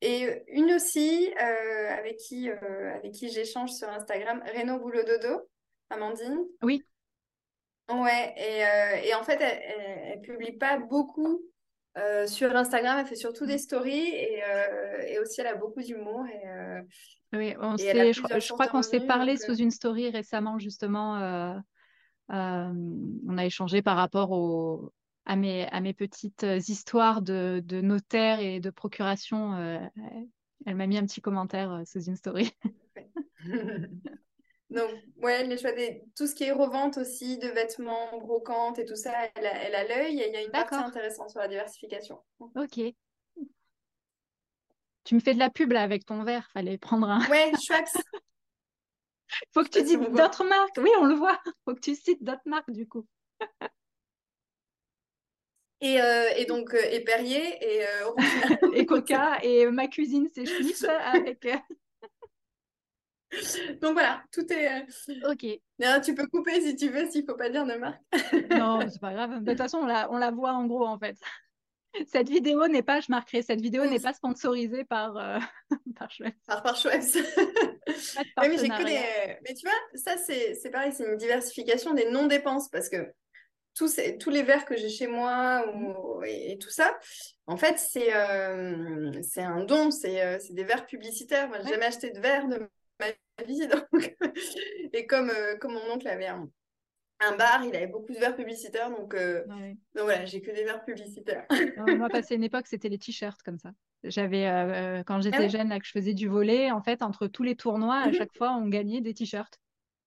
et 0.02 0.42
une 0.48 0.72
aussi 0.72 1.32
avec 1.38 2.16
qui, 2.18 2.50
avec 2.50 3.12
qui 3.12 3.30
j'échange 3.30 3.72
sur 3.72 3.88
Instagram, 3.88 4.42
Reno 4.54 4.78
Boulot 4.78 5.02
Dodo, 5.04 5.48
Amandine. 5.90 6.40
Oui, 6.62 6.84
Ouais, 7.88 8.34
et, 8.36 9.08
et 9.08 9.14
en 9.14 9.22
fait, 9.22 9.38
elle, 9.40 10.12
elle 10.12 10.20
publie 10.20 10.52
pas 10.58 10.76
beaucoup 10.78 11.40
euh, 11.96 12.26
sur 12.26 12.54
Instagram, 12.54 12.98
elle 13.00 13.06
fait 13.06 13.14
surtout 13.14 13.46
des 13.46 13.58
stories 13.58 14.08
et, 14.08 14.42
euh, 14.44 15.02
et 15.08 15.18
aussi 15.18 15.40
elle 15.40 15.46
a 15.46 15.54
beaucoup 15.54 15.80
d'humour 15.80 16.26
et, 16.26 16.48
euh, 16.48 16.82
oui, 17.32 17.54
on 17.60 17.76
et 17.76 18.12
je, 18.12 18.52
crois 18.52 18.68
qu'on 18.68 18.82
s'est 18.82 19.00
parlé 19.00 19.36
sous 19.36 19.56
une 19.56 19.70
story 19.70 20.10
récemment, 20.10 20.58
justement. 20.58 21.62
on 22.28 23.38
a 23.38 23.44
échangé 23.44 23.82
par 23.82 23.96
rapport 23.96 24.30
au, 24.30 24.92
à 25.24 25.36
mes, 25.36 25.66
à 25.68 25.80
mes 25.80 25.92
petites 25.92 26.46
histoires 26.68 27.22
de, 27.22 27.62
de 27.64 27.80
notaire 27.80 28.40
et 28.40 28.60
de 28.60 28.70
procuration. 28.70 29.56
elle 30.66 30.76
m'a 30.76 30.86
mis 30.86 30.98
un 30.98 31.04
petit 31.04 31.20
commentaire 31.20 31.82
sous 31.84 32.04
une 32.04 32.16
story. 32.16 32.52
donc 34.70 34.90
ouais, 35.22 35.44
les 35.44 35.58
choix 35.58 35.72
des... 35.72 36.02
tout 36.16 36.26
ce 36.26 36.34
qui 36.34 36.44
est 36.44 36.52
revente 36.52 36.98
aussi 36.98 37.38
de 37.38 37.48
vêtements, 37.48 38.18
brocantes 38.18 38.78
et 38.78 38.84
tout 38.84 38.96
ça, 38.96 39.12
elle 39.34 39.46
a, 39.46 39.62
elle 39.62 39.74
a 39.74 39.84
l'œil 39.84 40.20
et 40.20 40.28
il 40.28 40.32
y 40.32 40.36
a 40.36 40.42
une 40.42 40.50
partie 40.50 40.74
intéressante 40.74 41.30
sur 41.30 41.40
la 41.40 41.48
diversification. 41.48 42.18
Ok. 42.56 42.80
Tu 45.04 45.14
me 45.14 45.20
fais 45.20 45.34
de 45.34 45.38
la 45.38 45.50
pub 45.50 45.70
là 45.70 45.82
avec 45.82 46.04
ton 46.04 46.24
verre. 46.24 46.48
Fallait 46.52 46.78
prendre 46.78 47.08
un. 47.08 47.24
Ouais, 47.28 47.52
Schweppes, 47.64 47.86
Faut 49.54 49.62
que 49.62 49.68
tu 49.68 49.82
dises 49.84 49.98
d'autres 49.98 50.44
marques. 50.44 50.78
Oui, 50.78 50.90
on 50.98 51.04
le 51.04 51.14
voit. 51.14 51.40
Faut 51.64 51.74
que 51.74 51.80
tu 51.80 51.94
cites 51.94 52.24
d'autres 52.24 52.42
marques 52.44 52.72
du 52.72 52.88
coup. 52.88 53.06
Et, 55.80 56.00
euh, 56.00 56.30
et 56.36 56.46
donc 56.46 56.74
euh, 56.74 56.80
et 56.90 57.00
Perrier 57.00 57.58
et 57.60 57.86
euh. 57.86 58.10
Et 58.74 58.86
Coca 58.86 59.38
et 59.44 59.66
ma 59.66 59.86
cuisine, 59.86 60.28
c'est 60.34 60.46
Schmitt 60.46 60.84
avec. 60.84 61.46
Euh, 63.36 63.74
Donc 63.82 63.92
voilà, 63.94 64.22
tout 64.32 64.50
est. 64.52 64.82
euh, 64.82 65.30
Ok. 65.32 65.46
D'ailleurs, 65.78 66.00
tu 66.00 66.14
peux 66.14 66.26
couper 66.26 66.60
si 66.60 66.76
tu 66.76 66.88
veux, 66.88 67.08
s'il 67.10 67.24
faut 67.24 67.36
pas 67.36 67.50
dire 67.50 67.66
de 67.66 67.74
marque. 67.74 68.00
Non, 68.50 68.80
c'est 68.88 69.00
pas 69.00 69.12
grave. 69.12 69.42
De 69.42 69.50
toute 69.50 69.58
façon, 69.58 69.78
on 69.78 69.86
la, 69.86 70.10
on 70.10 70.16
la 70.16 70.30
voit 70.30 70.52
en 70.52 70.66
gros 70.66 70.86
en 70.86 70.98
fait. 70.98 71.16
Cette 72.06 72.28
vidéo 72.28 72.68
n'est 72.68 72.82
pas, 72.82 73.00
je 73.00 73.06
marquerai, 73.08 73.40
cette 73.40 73.60
vidéo 73.60 73.86
n'est 73.86 74.00
pas 74.00 74.12
sponsorisée 74.12 74.84
par, 74.84 75.16
euh, 75.16 75.38
par 75.98 76.10
Schweppes. 76.10 76.36
Par, 76.46 76.62
par 76.62 76.76
Schweppes. 76.76 77.02
Ouais, 77.16 78.48
mais 78.48 78.58
j'ai 78.58 78.68
que 78.68 78.84
des. 78.84 79.38
Mais 79.46 79.54
tu 79.54 79.66
vois, 79.66 79.78
ça, 79.94 80.16
c'est 80.18 80.70
pareil, 80.70 80.92
c'est 80.92 81.06
une 81.06 81.16
diversification 81.16 81.94
des 81.94 82.10
non-dépenses 82.10 82.68
parce 82.68 82.88
que 82.90 83.12
tous, 83.74 83.88
ces, 83.88 84.18
tous 84.18 84.30
les 84.30 84.42
verres 84.42 84.64
que 84.64 84.76
j'ai 84.76 84.88
chez 84.88 85.06
moi 85.06 85.64
ou, 85.74 86.22
et, 86.24 86.58
tout 86.58 86.70
ça, 86.70 86.98
en 87.46 87.56
fait, 87.56 87.78
c'est 87.78 88.10
c'est 89.22 89.42
un 89.42 89.64
don, 89.64 89.90
c'est 89.90 90.38
des 90.50 90.64
verres 90.64 90.86
publicitaires. 90.86 91.48
Moi, 91.48 91.58
j'ai 91.62 91.70
jamais 91.70 91.86
acheté 91.86 92.10
de 92.10 92.20
verre 92.20 92.48
de 92.48 92.68
ma 93.00 93.44
vie. 93.44 93.66
Donc... 93.68 94.16
et 94.92 95.06
comme, 95.06 95.30
comme 95.60 95.74
mon 95.74 95.92
oncle 95.92 96.08
avait 96.08 96.26
un, 96.26 96.48
un 97.20 97.36
bar, 97.36 97.64
il 97.64 97.74
avait 97.74 97.86
beaucoup 97.86 98.12
de 98.12 98.18
verres 98.18 98.36
publicitaires, 98.36 98.90
donc, 98.90 99.14
euh, 99.14 99.44
donc 99.94 100.04
voilà, 100.04 100.24
j'ai 100.26 100.42
que 100.42 100.50
des 100.50 100.64
verres 100.64 100.84
publicitaires. 100.84 101.46
moi, 101.96 102.08
passé 102.08 102.34
une 102.34 102.44
époque, 102.44 102.66
c'était 102.66 102.88
les 102.88 102.98
t-shirts 102.98 103.42
comme 103.42 103.58
ça. 103.58 103.70
J'avais, 104.04 104.46
euh, 104.46 105.02
quand 105.04 105.20
j'étais 105.20 105.44
ah 105.44 105.48
jeune, 105.48 105.70
là, 105.70 105.80
que 105.80 105.86
je 105.86 105.92
faisais 105.92 106.14
du 106.14 106.28
volet, 106.28 106.70
en 106.70 106.82
fait, 106.82 107.02
entre 107.02 107.26
tous 107.26 107.42
les 107.42 107.56
tournois, 107.56 107.96
à 107.96 108.08
mhm. 108.08 108.14
chaque 108.14 108.36
fois, 108.36 108.52
on 108.52 108.68
gagnait 108.68 109.00
des 109.00 109.14
t-shirts. 109.14 109.58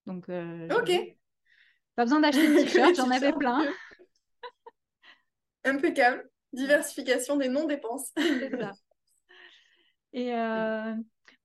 Donc, 0.05 0.29
euh, 0.29 0.67
ok. 0.69 0.91
Pas 1.95 2.03
besoin 2.03 2.19
d'acheter 2.19 2.47
de 2.47 2.53
t-shirts, 2.63 2.95
j'en 2.95 3.09
avais 3.09 3.33
plein. 3.33 3.65
Impeccable. 5.63 6.29
Diversification 6.53 7.37
des 7.37 7.49
non-dépenses. 7.49 8.11
C'est 8.15 8.59
ça. 8.59 8.71
Et 10.13 10.33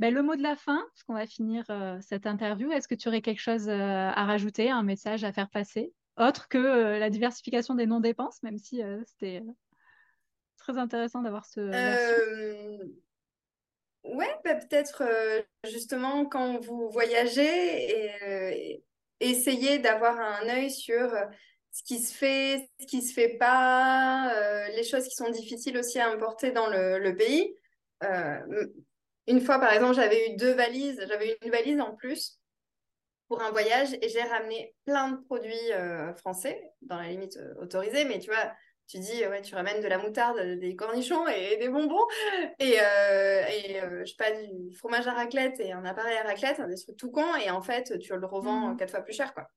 ben, 0.00 0.12
le 0.12 0.22
mot 0.22 0.34
de 0.34 0.42
la 0.42 0.56
fin, 0.56 0.84
parce 0.90 1.02
qu'on 1.04 1.14
va 1.14 1.26
finir 1.26 1.64
euh, 1.70 1.98
cette 2.00 2.26
interview, 2.26 2.72
est-ce 2.72 2.88
que 2.88 2.96
tu 2.96 3.08
aurais 3.08 3.22
quelque 3.22 3.40
chose 3.40 3.68
euh, 3.68 3.72
à 3.78 4.24
rajouter, 4.24 4.70
un 4.70 4.82
message 4.82 5.22
à 5.22 5.32
faire 5.32 5.48
passer, 5.48 5.92
autre 6.18 6.48
que 6.48 6.58
euh, 6.58 6.98
la 6.98 7.10
diversification 7.10 7.74
des 7.74 7.86
non-dépenses, 7.86 8.42
même 8.42 8.58
si 8.58 8.82
c'était 9.06 9.42
très 10.56 10.78
intéressant 10.78 11.22
d'avoir 11.22 11.46
ce. 11.46 11.60
Ouais, 14.02 14.34
bah, 14.44 14.56
peut-être 14.56 15.02
justement 15.66 16.26
quand 16.26 16.58
vous 16.60 16.90
voyagez 16.90 17.40
et 17.40 18.84
essayez 19.20 19.78
d'avoir 19.78 20.18
un 20.18 20.48
œil 20.48 20.70
sur 20.70 21.10
ce 21.70 21.82
qui 21.84 22.00
se 22.00 22.14
fait, 22.14 22.68
ce 22.80 22.86
qui 22.86 23.00
se 23.00 23.14
fait 23.14 23.38
pas, 23.38 24.68
les 24.76 24.84
choses 24.84 25.04
qui 25.04 25.14
sont 25.14 25.30
difficiles 25.30 25.78
aussi 25.78 25.98
à 26.00 26.10
importer 26.10 26.50
dans 26.50 26.66
le 26.66 27.12
pays. 27.16 27.56
Une 29.26 29.40
fois, 29.40 29.58
par 29.58 29.72
exemple, 29.72 29.94
j'avais 29.94 30.30
eu 30.30 30.36
deux 30.36 30.52
valises, 30.52 31.02
j'avais 31.08 31.36
une 31.42 31.50
valise 31.50 31.80
en 31.80 31.94
plus 31.94 32.38
pour 33.28 33.42
un 33.42 33.50
voyage 33.50 33.94
et 34.00 34.08
j'ai 34.08 34.22
ramené 34.22 34.74
plein 34.84 35.12
de 35.12 35.16
produits 35.16 35.72
euh, 35.72 36.14
français, 36.14 36.72
dans 36.82 36.98
la 36.98 37.08
limite 37.08 37.36
euh, 37.38 37.54
autorisée, 37.60 38.04
mais 38.04 38.18
tu 38.18 38.30
vois, 38.30 38.52
tu 38.86 38.98
dis, 38.98 39.26
ouais, 39.26 39.40
tu 39.40 39.54
ramènes 39.54 39.82
de 39.82 39.88
la 39.88 39.96
moutarde, 39.96 40.38
des 40.40 40.76
cornichons 40.76 41.26
et 41.28 41.56
des 41.56 41.68
bonbons, 41.68 42.06
et, 42.58 42.76
euh, 42.80 43.46
et 43.46 43.80
je 44.04 44.10
sais 44.10 44.16
pas, 44.18 44.30
du 44.30 44.74
fromage 44.76 45.06
à 45.06 45.14
raclette 45.14 45.58
et 45.58 45.72
un 45.72 45.86
appareil 45.86 46.18
à 46.18 46.24
raclette, 46.24 46.60
des 46.60 46.76
trucs 46.76 46.96
tout 46.96 47.10
con, 47.10 47.34
et 47.36 47.50
en 47.50 47.62
fait, 47.62 47.98
tu 47.98 48.14
le 48.14 48.26
revends 48.26 48.68
mmh. 48.68 48.76
quatre 48.76 48.90
fois 48.90 49.00
plus 49.00 49.14
cher, 49.14 49.32
quoi. 49.32 49.48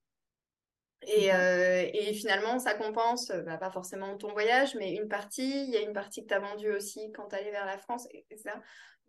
Et, 1.04 1.28
et, 1.28 2.14
finalement, 2.14 2.58
ça 2.60 2.74
compense, 2.74 3.32
bah, 3.46 3.58
pas 3.58 3.70
forcément 3.70 4.18
ton 4.18 4.34
voyage, 4.34 4.76
mais 4.76 4.94
une 4.94 5.08
partie. 5.08 5.64
Il 5.66 5.70
y 5.70 5.78
a 5.78 5.82
une 5.82 5.94
partie 5.94 6.24
que 6.24 6.28
tu 6.28 6.34
as 6.34 6.40
vendue 6.40 6.72
aussi 6.72 7.12
quand 7.14 7.28
tu 7.28 7.36
allais 7.36 7.52
vers 7.52 7.68
la 7.68 7.78
France, 7.78 8.08
etc. 8.12 8.56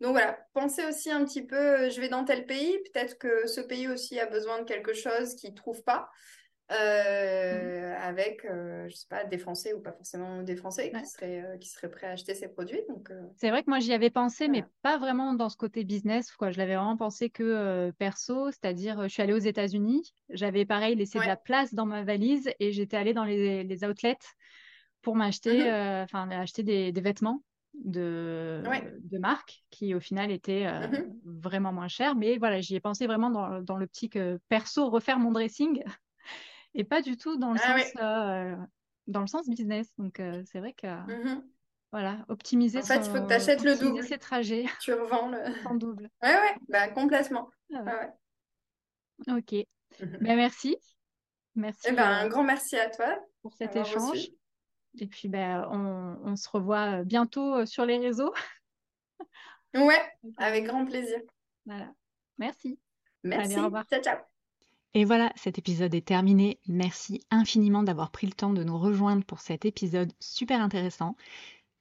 Donc 0.01 0.11
voilà, 0.11 0.39
pensez 0.53 0.85
aussi 0.85 1.11
un 1.11 1.25
petit 1.25 1.45
peu, 1.45 1.55
euh, 1.57 1.89
je 1.89 1.99
vais 1.99 2.07
dans 2.07 2.23
tel 2.23 2.45
pays, 2.45 2.77
peut-être 2.91 3.17
que 3.17 3.47
ce 3.47 3.59
pays 3.59 3.87
aussi 3.89 4.19
a 4.19 4.25
besoin 4.25 4.59
de 4.59 4.63
quelque 4.63 4.93
chose 4.93 5.35
qu'il 5.35 5.49
ne 5.51 5.55
trouve 5.55 5.83
pas, 5.83 6.09
euh, 6.71 7.91
mm. 7.91 8.01
avec, 8.01 8.45
euh, 8.45 8.87
je 8.87 8.95
sais 8.95 9.07
pas, 9.09 9.25
des 9.25 9.37
Français 9.37 9.73
ou 9.73 9.81
pas 9.81 9.91
forcément 9.91 10.41
des 10.41 10.55
Français 10.55 10.89
qui, 10.91 11.05
seraient, 11.05 11.43
qui 11.59 11.67
seraient 11.67 11.91
prêts 11.91 12.07
à 12.07 12.11
acheter 12.11 12.33
ces 12.33 12.47
produits. 12.47 12.79
Donc, 12.87 13.11
C'est 13.35 13.49
vrai 13.49 13.61
que 13.61 13.69
moi 13.69 13.79
j'y 13.79 13.91
avais 13.91 14.09
pensé, 14.09 14.47
mais 14.47 14.63
pas 14.83 14.97
vraiment 14.97 15.33
dans 15.33 15.49
ce 15.49 15.57
côté 15.57 15.83
business. 15.83 16.31
Quoi. 16.31 16.51
Je 16.51 16.59
l'avais 16.59 16.75
vraiment 16.75 16.95
pensé 16.95 17.29
que 17.29 17.91
perso, 17.97 18.51
c'est-à-dire 18.51 19.03
je 19.03 19.09
suis 19.09 19.21
allée 19.21 19.33
aux 19.33 19.37
États-Unis, 19.37 20.13
j'avais 20.29 20.63
pareil 20.63 20.95
laissé 20.95 21.19
de 21.19 21.25
la 21.25 21.35
place 21.35 21.73
dans 21.73 21.85
ma 21.85 22.03
valise 22.03 22.49
et 22.59 22.71
j'étais 22.71 22.95
allée 22.95 23.13
dans 23.13 23.25
les, 23.25 23.65
les 23.65 23.83
outlets 23.83 24.17
pour 25.01 25.15
m'acheter, 25.15 25.63
mm-hmm. 25.63 26.03
enfin 26.03 26.29
acheter 26.31 26.63
des, 26.63 26.93
des 26.93 27.01
vêtements 27.01 27.41
de, 27.89 28.63
de 29.03 29.17
marque 29.17 29.63
qui 29.69 29.93
au 29.93 29.99
final 29.99 30.31
était 30.31 30.65
euh, 30.65 30.87
mmh 30.87 31.13
vraiment 31.23 31.71
moins 31.71 31.87
cher. 31.87 32.15
Mais 32.15 32.37
voilà, 32.37 32.59
j'y 32.61 32.75
ai 32.75 32.79
pensé 32.79 33.05
vraiment 33.07 33.29
dans, 33.29 33.61
dans 33.61 33.77
l'optique 33.77 34.17
perso, 34.47 34.89
refaire 34.89 35.19
mon 35.19 35.31
dressing 35.31 35.83
et 36.73 36.83
pas 36.83 37.01
du 37.01 37.17
tout 37.17 37.37
dans 37.37 37.53
le, 37.53 37.59
ah 37.63 37.77
sens, 37.77 37.91
euh, 38.01 38.55
dans 39.07 39.21
le 39.21 39.27
sens 39.27 39.47
business. 39.47 39.87
Donc 39.97 40.19
euh, 40.19 40.41
c'est 40.45 40.59
vrai 40.59 40.73
que 40.73 40.87
mmh 40.87 41.43
voilà, 41.91 42.23
optimiser, 42.27 42.77
en 42.77 42.83
fait, 42.83 42.97
il 42.97 43.09
faut 43.09 43.19
que 43.19 43.27
tu 43.27 43.33
achètes 43.33 43.63
le 43.63 43.75
double. 43.75 44.03
ses 44.03 44.19
trajets. 44.19 44.65
Tu 44.79 44.93
revends 44.93 45.27
le... 45.29 45.39
en 45.67 45.73
double. 45.73 46.07
Ouais, 46.21 46.35
ouais, 46.35 46.55
bah, 46.67 46.87
complètement. 46.89 47.49
Ah 47.73 48.11
ok. 49.27 49.53
Mmh 49.99 50.17
ben, 50.21 50.35
merci. 50.35 50.77
Merci. 51.55 51.87
Eh 51.89 51.93
ben, 51.93 52.07
un 52.07 52.27
grand 52.27 52.43
merci 52.43 52.77
à 52.77 52.89
toi 52.89 53.17
pour 53.41 53.53
cet 53.55 53.75
échange. 53.75 54.29
Et 54.97 55.07
puis, 55.07 55.27
ben, 55.27 55.67
on, 55.71 56.35
se 56.35 56.49
revoit 56.49 57.03
bientôt 57.03 57.55
euh, 57.55 57.65
sur 57.65 57.85
les 57.85 57.97
réseaux. 57.97 58.33
ouais, 59.73 60.01
avec 60.37 60.65
grand 60.65 60.85
plaisir. 60.85 61.19
Voilà. 61.65 61.93
Merci. 62.37 62.79
Merci. 63.23 63.59
au 63.59 63.65
revoir. 63.65 63.85
Ciao, 63.87 64.01
ciao. 64.01 64.17
Et 64.95 65.05
voilà, 65.05 65.31
cet 65.35 65.59
épisode 65.59 65.93
est 65.93 66.07
terminé. 66.07 66.59
Merci 66.67 67.21
infiniment 67.29 67.83
d'avoir 67.83 68.09
pris 68.09 68.25
le 68.25 68.33
temps 68.33 68.53
de 68.53 68.63
nous 68.63 68.77
rejoindre 68.77 69.23
pour 69.23 69.39
cet 69.39 69.65
épisode 69.65 70.11
super 70.19 70.61
intéressant. 70.61 71.15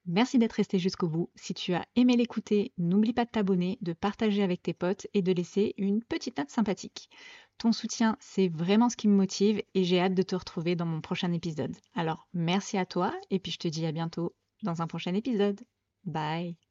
Merci 0.05 0.39
d'être 0.39 0.55
resté 0.55 0.79
jusqu'au 0.79 1.09
bout. 1.09 1.31
Si 1.35 1.55
tu 1.55 1.75
as 1.75 1.87
aimé 1.97 2.17
l'écouter, 2.17 2.73
n'oublie 2.79 3.13
pas 3.13 3.25
de 3.25 3.31
t'abonner, 3.31 3.79
de 3.81 3.93
partager 3.93 4.43
avec 4.43 4.63
tes 4.63 4.75
potes 4.75 5.07
et 5.15 5.23
de 5.23 5.33
laisser 5.33 5.75
une 5.79 6.03
petite 6.03 6.39
note 6.39 6.51
sympathique. 6.51 7.09
Ton 7.59 7.73
soutien, 7.73 8.17
c'est 8.21 8.49
vraiment 8.49 8.89
ce 8.89 8.97
qui 8.97 9.09
me 9.09 9.17
motive 9.17 9.63
et 9.75 9.85
j'ai 9.85 10.01
hâte 10.01 10.15
de 10.15 10.23
te 10.23 10.37
retrouver 10.37 10.77
dans 10.77 10.87
mon 10.87 11.01
prochain 11.01 11.33
épisode. 11.33 11.77
Alors, 11.95 12.29
merci 12.33 12.79
à 12.79 12.87
toi 12.87 13.13
et 13.31 13.39
puis 13.41 13.53
je 13.53 13.59
te 13.59 13.69
dis 13.69 13.87
à 13.87 13.93
bientôt 13.93 14.35
dans 14.63 14.81
un 14.83 14.87
prochain 14.87 15.15
épisode. 15.15 15.61
Bye 16.05 16.59